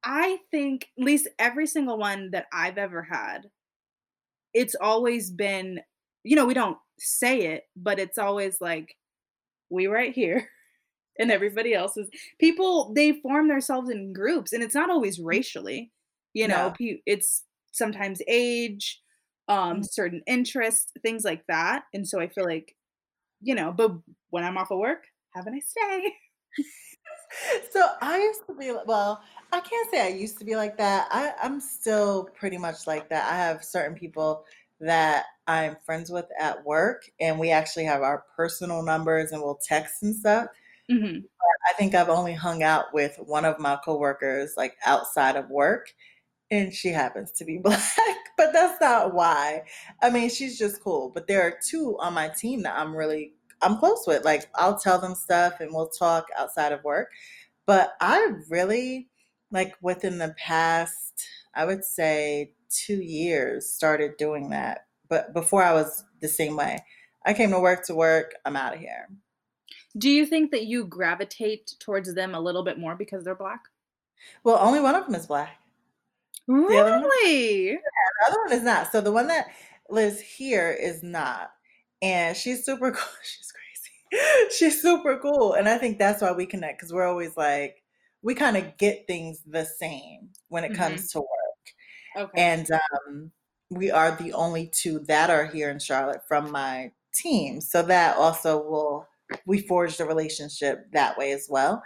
I 0.04 0.38
think 0.52 0.88
at 0.98 1.04
least 1.04 1.28
every 1.38 1.68
single 1.68 1.98
one 1.98 2.32
that 2.32 2.46
I've 2.54 2.78
ever 2.78 3.04
had, 3.04 3.50
it's 4.54 4.76
always 4.76 5.30
been, 5.30 5.82
you 6.24 6.36
know, 6.36 6.46
we 6.46 6.54
don't 6.54 6.78
say 6.98 7.48
it, 7.48 7.64
but 7.76 8.00
it's 8.00 8.18
always 8.18 8.62
like, 8.62 8.96
we 9.70 9.88
right 9.88 10.14
here. 10.14 10.50
And 11.20 11.32
everybody 11.32 11.74
else 11.74 11.98
is 11.98 12.12
people, 12.40 12.94
they 12.94 13.12
form 13.12 13.48
themselves 13.48 13.90
in 13.90 14.14
groups, 14.14 14.54
and 14.54 14.62
it's 14.62 14.76
not 14.76 14.92
always 14.92 15.20
racially, 15.20 15.92
you 16.36 16.48
know, 16.48 16.76
No. 16.80 16.98
it's 17.08 17.44
sometimes 17.72 18.22
age, 18.28 19.02
um, 19.48 19.82
Mhm. 19.82 19.88
certain 19.88 20.22
interests, 20.28 20.92
things 21.04 21.24
like 21.24 21.46
that. 21.48 21.86
And 21.94 22.08
so 22.08 22.20
I 22.20 22.28
feel 22.30 22.46
like, 22.46 22.76
you 23.42 23.56
know, 23.56 23.72
but 23.74 23.92
when 24.32 24.44
I'm 24.46 24.58
off 24.58 24.72
of 24.72 24.80
work, 24.80 25.06
have 25.36 25.48
a 25.48 25.52
nice 25.52 25.74
day. 25.74 26.14
So 27.72 27.86
I 28.02 28.18
used 28.20 28.42
to 28.48 28.56
be 28.56 28.72
well, 28.86 29.22
I 29.52 29.60
can't 29.60 29.90
say 29.92 30.06
I 30.06 30.10
used 30.18 30.40
to 30.40 30.46
be 30.46 30.56
like 30.56 30.78
that. 30.78 31.08
I, 31.12 31.34
I'm 31.42 31.60
still 31.60 32.26
pretty 32.36 32.58
much 32.58 32.88
like 32.88 33.10
that. 33.10 33.32
I 33.32 33.38
have 33.38 33.64
certain 33.64 33.98
people 33.98 34.46
that 34.80 35.26
I'm 35.48 35.76
friends 35.86 36.10
with 36.12 36.26
at 36.40 36.64
work, 36.66 37.04
and 37.20 37.40
we 37.40 37.52
actually 37.52 37.86
have 37.86 38.02
our 38.02 38.26
personal 38.36 38.84
numbers 38.84 39.32
and 39.32 39.42
we'll 39.42 39.60
text 39.64 40.04
and 40.04 40.16
stuff. 40.16 40.48
Mhm. 40.90 41.28
I 41.70 41.74
think 41.74 41.96
I've 41.96 42.10
only 42.10 42.34
hung 42.34 42.64
out 42.64 42.94
with 42.94 43.18
one 43.18 43.46
of 43.46 43.60
my 43.60 43.78
coworkers 43.84 44.54
like 44.58 44.78
outside 44.86 45.36
of 45.36 45.50
work, 45.50 45.94
and 46.52 46.74
she 46.74 46.90
happens 46.90 47.32
to 47.34 47.46
be 47.46 47.58
black, 47.64 47.82
but 48.38 48.54
that's 48.54 48.80
not 48.82 49.14
why. 49.14 49.64
I 50.02 50.10
mean, 50.10 50.30
she's 50.30 50.58
just 50.58 50.82
cool. 50.82 51.12
But 51.14 51.28
there 51.28 51.42
are 51.42 51.60
two 51.62 51.98
on 52.00 52.14
my 52.14 52.30
team 52.30 52.64
that 52.64 52.78
I'm 52.78 52.96
really 52.96 53.34
I'm 53.62 53.78
close 53.78 54.06
with. 54.06 54.24
Like 54.24 54.48
I'll 54.56 54.78
tell 54.78 55.00
them 55.00 55.16
stuff 55.16 55.60
and 55.60 55.74
we'll 55.74 55.90
talk 55.90 56.26
outside 56.38 56.72
of 56.72 56.84
work. 56.84 57.12
But 57.66 57.94
I 58.00 58.34
really 58.50 59.10
like 59.52 59.76
within 59.82 60.18
the 60.18 60.36
past, 60.38 61.26
I 61.56 61.66
would 61.66 61.84
say 61.84 62.54
two 62.70 63.02
years 63.02 63.70
started 63.70 64.18
doing 64.18 64.50
that. 64.52 64.86
But 65.10 65.34
before 65.34 65.64
I 65.64 65.74
was 65.74 66.04
the 66.22 66.28
same 66.28 66.56
way. 66.56 66.80
I 67.26 67.34
came 67.34 67.52
to 67.52 67.60
work 67.60 67.86
to 67.86 67.96
work, 67.96 68.36
I'm 68.46 68.56
out 68.56 68.74
of 68.74 68.80
here. 68.80 69.10
Do 69.98 70.10
you 70.10 70.26
think 70.26 70.52
that 70.52 70.66
you 70.66 70.86
gravitate 70.86 71.74
towards 71.80 72.14
them 72.14 72.36
a 72.36 72.40
little 72.40 72.64
bit 72.64 72.80
more 72.80 72.96
because 72.96 73.24
they're 73.24 73.36
black? 73.36 73.62
Well, 74.44 74.58
only 74.60 74.80
one 74.80 74.96
of 74.96 75.06
them 75.06 75.16
is 75.16 75.26
black. 75.26 75.60
Other 76.78 76.92
one? 77.00 77.12
Really? 77.18 77.80
The 78.22 78.28
other 78.28 78.40
one 78.46 78.54
is 78.54 78.64
not. 78.64 78.92
So 78.92 79.02
the 79.02 79.12
one 79.12 79.28
that 79.28 79.48
lives 79.90 80.20
here 80.20 80.72
is 80.72 81.04
not. 81.04 81.52
And 82.02 82.36
she's 82.36 82.66
super 82.66 82.92
cool. 82.94 83.16
She's 83.24 83.52
crazy. 83.52 84.50
She's 84.58 84.82
super 84.82 85.18
cool. 85.20 85.54
And 85.54 85.68
I 85.70 85.78
think 85.78 85.98
that's 85.98 86.22
why 86.22 86.32
we 86.32 86.46
connect 86.46 86.80
because 86.80 86.94
we're 86.94 87.08
always 87.08 87.36
like, 87.38 87.84
we 88.22 88.36
kind 88.36 88.58
of 88.58 88.78
get 88.78 89.08
things 89.08 89.42
the 89.46 89.66
same 89.66 90.30
when 90.50 90.64
it 90.64 90.74
Mhm. 90.74 90.76
comes 90.76 91.12
to 91.12 91.20
work. 91.20 91.28
Okay. 92.16 92.44
And 92.44 92.68
um, 92.72 93.32
we 93.70 93.92
are 93.92 94.16
the 94.16 94.34
only 94.34 94.68
two 94.68 95.00
that 95.02 95.30
are 95.30 95.46
here 95.46 95.70
in 95.70 95.80
Charlotte 95.80 96.28
from 96.28 96.52
my 96.52 96.92
team. 97.14 97.62
So 97.62 97.82
that 97.84 98.18
also 98.18 98.62
will, 98.62 99.08
we 99.46 99.62
forged 99.68 100.00
a 100.00 100.06
relationship 100.06 100.92
that 100.94 101.18
way 101.18 101.32
as 101.34 101.48
well. 101.50 101.84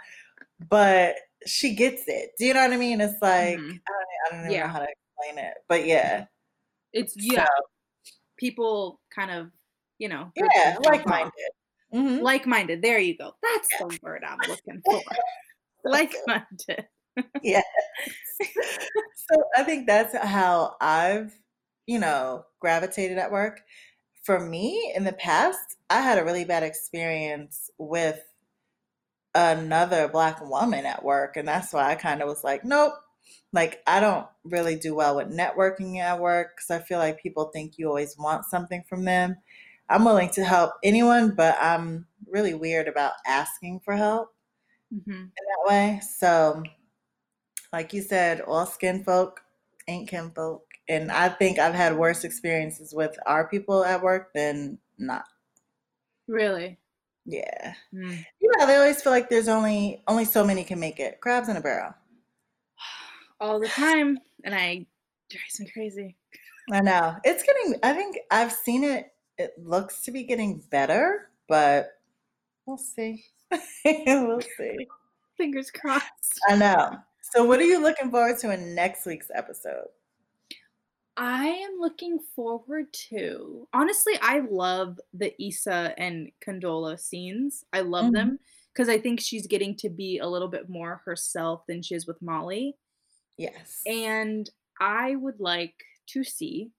But 0.68 1.16
she 1.46 1.74
gets 1.74 2.04
it. 2.06 2.32
Do 2.38 2.46
you 2.46 2.54
know 2.54 2.62
what 2.62 2.72
I 2.72 2.76
mean? 2.76 3.00
It's 3.00 3.20
like, 3.22 3.58
Mhm. 3.58 3.80
I, 3.88 3.92
don't, 3.92 4.06
I 4.26 4.30
don't 4.30 4.40
even 4.40 4.52
Yeah. 4.52 4.66
know 4.66 4.72
how 4.72 4.78
to 4.80 4.88
explain 4.88 5.44
it. 5.44 5.54
But 5.68 5.86
yeah. 5.86 6.26
it's 6.92 7.14
yeah, 7.16 7.44
So, 7.44 7.50
people 8.36 9.00
kind 9.10 9.30
of, 9.30 9.50
you 9.98 10.08
know, 10.08 10.32
yeah, 10.36 10.76
like 10.80 11.06
minded. 11.06 11.32
hmm 11.92 12.22
Like 12.22 12.46
minded. 12.46 12.82
There 12.82 12.98
you 12.98 13.16
go. 13.16 13.34
That's 13.42 13.68
the 13.78 13.98
word 14.02 14.24
I'm 14.24 14.38
looking 14.48 14.82
for. 14.84 15.02
Like 15.84 16.14
minded. 16.28 16.86
yeah. 17.42 17.62
so 19.16 19.44
I 19.56 19.64
think 19.64 19.86
that's 19.86 20.16
how 20.16 20.76
I've, 20.80 21.34
you 21.86 21.98
know, 21.98 22.44
gravitated 22.60 23.18
at 23.18 23.32
work. 23.32 23.62
For 24.24 24.38
me, 24.38 24.92
in 24.94 25.04
the 25.04 25.12
past, 25.14 25.76
I 25.90 26.00
had 26.00 26.18
a 26.18 26.24
really 26.24 26.44
bad 26.44 26.62
experience 26.62 27.70
with 27.78 28.20
another 29.34 30.08
black 30.08 30.40
woman 30.46 30.86
at 30.86 31.04
work. 31.04 31.36
And 31.36 31.48
that's 31.48 31.72
why 31.72 31.90
I 31.90 31.94
kind 31.94 32.22
of 32.22 32.28
was 32.28 32.44
like, 32.44 32.64
nope. 32.64 32.94
Like, 33.52 33.82
I 33.86 34.00
don't 34.00 34.26
really 34.44 34.76
do 34.76 34.94
well 34.94 35.16
with 35.16 35.28
networking 35.30 35.98
at 35.98 36.20
work 36.20 36.56
because 36.56 36.70
I 36.70 36.84
feel 36.84 36.98
like 36.98 37.22
people 37.22 37.46
think 37.46 37.78
you 37.78 37.88
always 37.88 38.16
want 38.18 38.46
something 38.46 38.82
from 38.88 39.04
them. 39.04 39.36
I'm 39.88 40.04
willing 40.04 40.30
to 40.30 40.44
help 40.44 40.72
anyone, 40.82 41.34
but 41.34 41.56
I'm 41.60 42.06
really 42.26 42.54
weird 42.54 42.88
about 42.88 43.12
asking 43.26 43.80
for 43.80 43.94
help 43.94 44.34
hmm 44.90 45.32
in 45.36 45.44
that 45.46 45.70
way. 45.70 46.00
So, 46.00 46.62
like 47.72 47.92
you 47.92 48.02
said, 48.02 48.40
all 48.40 48.66
skin 48.66 49.04
folk 49.04 49.40
ain't 49.88 50.08
kin 50.08 50.30
folk. 50.30 50.64
And 50.88 51.10
I 51.10 51.28
think 51.28 51.58
I've 51.58 51.74
had 51.74 51.96
worse 51.96 52.24
experiences 52.24 52.92
with 52.94 53.16
our 53.26 53.48
people 53.48 53.84
at 53.84 54.02
work 54.02 54.32
than 54.34 54.78
not. 54.98 55.24
Really. 56.26 56.78
Yeah. 57.24 57.74
Mm. 57.94 58.24
You 58.40 58.50
know, 58.56 58.66
they 58.66 58.76
always 58.76 59.02
feel 59.02 59.12
like 59.12 59.28
there's 59.28 59.48
only 59.48 60.02
only 60.08 60.24
so 60.24 60.44
many 60.44 60.64
can 60.64 60.80
make 60.80 60.98
it. 60.98 61.20
Crabs 61.20 61.48
in 61.48 61.56
a 61.56 61.60
barrel. 61.60 61.94
All 63.40 63.60
the 63.60 63.68
time. 63.68 64.18
And 64.44 64.54
I 64.54 64.86
drives 65.30 65.60
me 65.60 65.70
crazy. 65.72 66.16
I 66.70 66.80
know. 66.80 67.16
It's 67.24 67.42
getting 67.42 67.76
I 67.82 67.92
think 67.92 68.18
I've 68.30 68.52
seen 68.52 68.84
it 68.84 69.12
it 69.38 69.54
looks 69.58 70.02
to 70.02 70.10
be 70.10 70.24
getting 70.24 70.62
better, 70.70 71.28
but 71.48 71.90
we'll 72.66 72.78
see. 72.78 73.24
we'll 73.84 74.40
see. 74.58 74.86
Fingers 75.36 75.70
crossed. 75.70 76.40
I 76.48 76.56
know. 76.56 76.96
So 77.20 77.44
what 77.44 77.60
are 77.60 77.64
you 77.64 77.80
looking 77.80 78.10
forward 78.10 78.38
to 78.40 78.52
in 78.52 78.74
next 78.74 79.06
week's 79.06 79.30
episode? 79.34 79.86
I 81.16 81.46
am 81.48 81.76
looking 81.78 82.18
forward 82.34 82.92
to. 83.10 83.68
Honestly, 83.72 84.14
I 84.20 84.40
love 84.40 84.98
the 85.12 85.34
Issa 85.42 85.94
and 85.98 86.32
Condola 86.40 86.98
scenes. 86.98 87.64
I 87.72 87.80
love 87.82 88.12
Mhm. 88.12 88.12
them 88.12 88.38
because 88.72 88.88
I 88.88 88.98
think 88.98 89.20
she's 89.20 89.46
getting 89.46 89.76
to 89.76 89.90
be 89.90 90.18
a 90.18 90.26
little 90.28 90.48
bit 90.48 90.68
more 90.70 91.02
herself 91.04 91.66
than 91.66 91.82
she 91.82 91.94
is 91.94 92.06
with 92.06 92.22
Molly. 92.22 92.78
Yes. 93.36 93.86
And 93.86 94.48
I 94.80 95.16
would 95.16 95.40
like 95.40 95.74
to 96.08 96.24
see, 96.24 96.70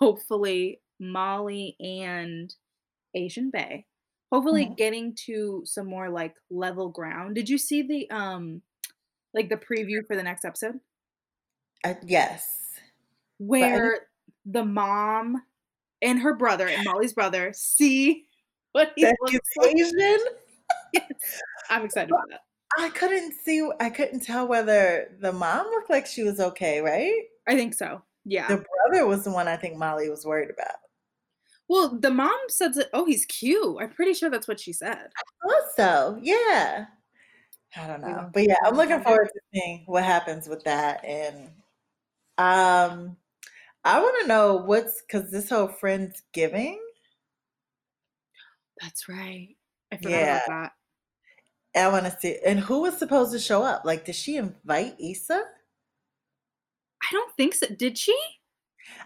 hopefully, 0.00 0.82
Molly 1.00 1.76
and 1.80 2.54
Asian 3.14 3.50
Bae, 3.50 3.86
hopefully 4.32 4.66
Mhm. 4.66 4.76
getting 4.76 5.14
to 5.26 5.62
some 5.66 5.88
more 5.88 6.10
like 6.10 6.36
level 6.50 6.90
ground. 6.90 7.36
Did 7.36 7.48
you 7.50 7.58
see 7.58 7.82
the 7.82 8.10
um 8.10 8.62
like 9.34 9.50
the 9.50 9.56
preview 9.58 10.06
for 10.06 10.16
the 10.16 10.22
next 10.24 10.44
episode? 10.44 10.80
I, 11.84 11.98
yes. 12.04 12.69
Where 13.40 14.06
the 14.44 14.64
mom 14.64 15.42
and 16.02 16.20
her 16.20 16.34
brother 16.34 16.68
and 16.68 16.84
Molly's 16.84 17.12
brother 17.12 17.52
see 17.54 18.26
what 18.72 18.92
he 18.96 19.04
looks 19.04 19.48
like. 19.56 19.74
Asian. 19.74 20.18
I'm 21.70 21.84
excited 21.84 22.10
about 22.10 22.28
that. 22.30 22.40
I 22.78 22.90
couldn't 22.90 23.34
see. 23.44 23.68
I 23.80 23.90
couldn't 23.90 24.20
tell 24.20 24.46
whether 24.46 25.10
the 25.20 25.32
mom 25.32 25.66
looked 25.66 25.90
like 25.90 26.06
she 26.06 26.22
was 26.22 26.38
okay, 26.38 26.80
right? 26.80 27.22
I 27.48 27.56
think 27.56 27.74
so. 27.74 28.02
Yeah. 28.24 28.46
The 28.48 28.64
brother 28.88 29.06
was 29.06 29.24
the 29.24 29.30
one 29.30 29.48
I 29.48 29.56
think 29.56 29.76
Molly 29.76 30.08
was 30.08 30.24
worried 30.24 30.50
about. 30.50 30.76
well, 31.68 31.98
the 31.98 32.10
mom 32.10 32.38
says 32.48 32.74
that, 32.76 32.88
oh, 32.92 33.04
he's 33.06 33.24
cute. 33.26 33.78
I'm 33.80 33.90
pretty 33.90 34.14
sure 34.14 34.30
that's 34.30 34.48
what 34.48 34.60
she 34.60 34.72
said. 34.72 35.08
Also, 35.44 36.18
yeah. 36.22 36.86
I 37.76 37.86
don't 37.86 38.00
know, 38.00 38.28
but 38.32 38.42
yeah, 38.48 38.56
I'm 38.64 38.76
looking 38.76 39.00
forward 39.00 39.30
to 39.32 39.40
seeing 39.54 39.84
what 39.86 40.02
happens 40.02 40.48
with 40.48 40.64
that. 40.64 41.04
And 41.04 41.50
um, 42.38 43.16
I 43.84 44.00
want 44.00 44.16
to 44.22 44.28
know 44.28 44.56
what's 44.56 45.02
because 45.02 45.30
this 45.30 45.48
whole 45.50 45.68
friends 45.68 46.22
giving. 46.32 46.78
That's 48.80 49.08
right. 49.08 49.56
I 49.92 49.96
forgot 49.96 50.10
Yeah. 50.10 50.40
about 50.46 50.70
I 51.76 51.86
want 51.88 52.04
to 52.06 52.18
see, 52.18 52.36
and 52.44 52.58
who 52.58 52.80
was 52.80 52.98
supposed 52.98 53.30
to 53.32 53.38
show 53.38 53.62
up? 53.62 53.84
Like, 53.84 54.04
did 54.04 54.16
she 54.16 54.36
invite 54.36 54.96
Issa? 55.00 55.44
I 57.02 57.06
don't 57.12 57.32
think 57.36 57.54
so. 57.54 57.66
Did 57.68 57.96
she? 57.96 58.16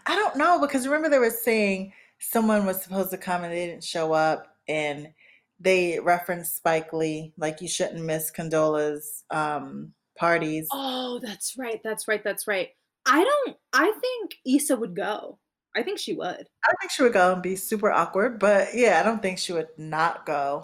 I 0.07 0.15
don't 0.15 0.35
know 0.35 0.59
because 0.59 0.87
remember 0.87 1.09
they 1.09 1.19
were 1.19 1.29
saying 1.29 1.93
someone 2.19 2.65
was 2.65 2.81
supposed 2.81 3.11
to 3.11 3.17
come 3.17 3.43
and 3.43 3.53
they 3.53 3.67
didn't 3.67 3.83
show 3.83 4.13
up, 4.13 4.57
and 4.67 5.13
they 5.59 5.99
referenced 5.99 6.55
Spike 6.55 6.91
Lee, 6.91 7.33
like 7.37 7.61
you 7.61 7.67
shouldn't 7.67 8.03
miss 8.03 8.31
Condola's 8.31 9.23
um, 9.29 9.93
parties. 10.17 10.67
Oh, 10.71 11.19
that's 11.21 11.55
right. 11.57 11.81
That's 11.83 12.07
right. 12.07 12.23
That's 12.23 12.47
right. 12.47 12.69
I 13.05 13.23
don't, 13.23 13.57
I 13.73 13.91
think 14.01 14.35
Issa 14.45 14.75
would 14.75 14.95
go. 14.95 15.37
I 15.75 15.83
think 15.83 15.99
she 15.99 16.13
would. 16.13 16.47
I 16.67 16.73
think 16.79 16.91
she 16.91 17.03
would 17.03 17.13
go 17.13 17.33
and 17.33 17.41
be 17.43 17.55
super 17.55 17.91
awkward, 17.91 18.39
but 18.39 18.69
yeah, 18.73 18.99
I 18.99 19.03
don't 19.03 19.21
think 19.21 19.37
she 19.39 19.51
would 19.53 19.67
not 19.77 20.25
go. 20.25 20.63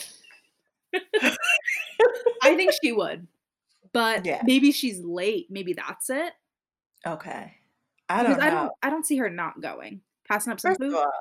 I 2.41 2.55
think 2.55 2.71
she 2.83 2.91
would. 2.91 3.27
But 3.93 4.25
Yeah. 4.25 4.41
maybe 4.45 4.71
she's 4.71 4.99
late. 5.01 5.47
Maybe 5.49 5.73
that's 5.73 6.09
it. 6.09 6.33
Okay, 7.05 7.53
I 8.07 8.23
don't 8.23 8.31
Because 8.35 8.43
know. 8.43 8.47
I 8.47 8.49
don't 8.61 8.71
I 8.83 8.89
don't 8.89 9.05
see 9.05 9.17
her 9.17 9.29
not 9.29 9.59
going. 9.61 10.01
Passing 10.27 10.53
up 10.53 10.59
some 10.61 10.71
First 10.71 10.79
food. 10.81 10.93
all, 10.95 11.11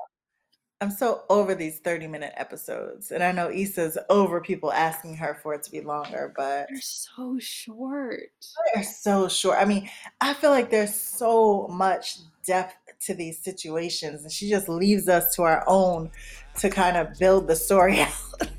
I'm 0.81 0.89
so 0.89 1.23
over 1.29 1.53
these 1.53 1.77
30 1.79 2.07
minute 2.07 2.33
episodes, 2.37 3.11
and 3.11 3.23
I 3.23 3.31
know 3.31 3.49
Issa's 3.51 3.99
over 4.09 4.41
people 4.41 4.73
asking 4.73 5.15
her 5.17 5.37
for 5.43 5.53
it 5.53 5.61
to 5.63 5.71
be 5.71 5.81
longer, 5.81 6.33
but 6.35 6.67
They're 6.69 6.81
so 6.81 7.37
short. 7.39 8.31
they're 8.73 8.83
so 8.83 9.27
short. 9.27 9.57
I 9.59 9.65
mean, 9.65 9.87
I 10.21 10.33
feel 10.33 10.49
like 10.49 10.71
there's 10.71 10.93
so 10.95 11.67
much 11.69 12.17
depth 12.43 12.75
to 13.01 13.13
these 13.13 13.37
situations, 13.37 14.23
and 14.23 14.31
she 14.31 14.49
just 14.49 14.67
leaves 14.69 15.07
us 15.07 15.35
to 15.35 15.43
our 15.43 15.63
own 15.67 16.09
to 16.59 16.69
kind 16.71 16.97
of 16.97 17.17
build 17.19 17.47
the 17.47 17.55
story 17.55 17.99
out. 18.01 18.49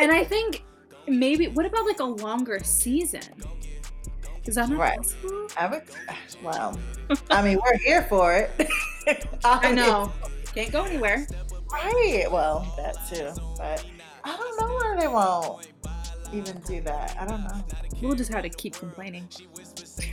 And 0.00 0.10
I 0.10 0.24
think 0.24 0.64
maybe 1.06 1.48
what 1.48 1.66
about 1.66 1.84
like 1.84 2.00
a 2.00 2.04
longer 2.04 2.60
season? 2.64 3.20
Is 4.46 4.54
that 4.54 4.70
not 4.70 4.78
Right. 4.78 4.96
possible? 4.96 5.48
I 5.58 5.66
would, 5.66 5.82
well, 6.42 6.78
I 7.30 7.42
mean, 7.42 7.58
we're 7.62 7.76
here 7.76 8.04
for 8.04 8.32
it. 8.34 9.26
I 9.44 9.72
know. 9.72 10.10
Can't 10.54 10.72
go 10.72 10.84
anywhere. 10.84 11.26
Right. 11.72 12.26
Well, 12.30 12.66
that 12.76 12.96
too. 13.08 13.30
But 13.56 13.84
I 14.24 14.36
don't 14.36 14.60
know 14.60 14.74
why 14.74 14.96
they 14.98 15.08
won't 15.08 15.68
even 16.32 16.60
do 16.60 16.80
that. 16.82 17.16
I 17.18 17.26
don't 17.26 17.42
know. 17.42 17.64
We'll 18.02 18.14
just 18.14 18.32
have 18.32 18.42
to 18.42 18.50
keep 18.50 18.74
complaining. 18.74 19.28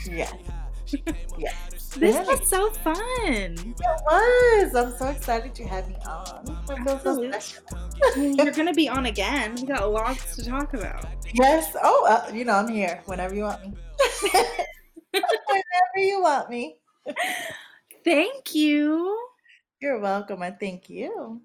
Yeah. 0.09 0.31
Yeah. 1.37 1.51
This 1.97 2.27
was 2.27 2.47
so 2.47 2.69
fun. 2.69 2.95
It 3.25 3.75
was. 3.79 4.75
I'm 4.75 4.95
so 4.95 5.07
excited 5.07 5.57
you 5.57 5.65
had 5.67 5.89
me 5.89 5.95
on. 6.07 6.57
I 6.69 6.75
feel 6.75 6.89
Absolutely. 6.93 7.31
special. 7.31 7.63
You're 8.15 8.51
gonna 8.55 8.71
be 8.73 8.87
on 8.87 9.07
again. 9.07 9.55
We 9.55 9.63
got 9.63 9.91
lots 9.91 10.35
to 10.35 10.45
talk 10.45 10.75
about. 10.75 11.07
Yes. 11.33 11.75
Oh, 11.81 12.05
uh, 12.07 12.31
you 12.31 12.45
know, 12.45 12.53
I'm 12.53 12.67
here 12.67 13.01
whenever 13.07 13.33
you 13.33 13.43
want 13.43 13.65
me. 13.65 13.73
whenever 15.11 15.97
you 15.97 16.21
want 16.21 16.51
me. 16.51 16.77
Thank 18.03 18.53
you. 18.53 19.17
You're 19.79 19.99
welcome. 19.99 20.41
I 20.41 20.51
thank 20.51 20.89
you. 20.89 21.41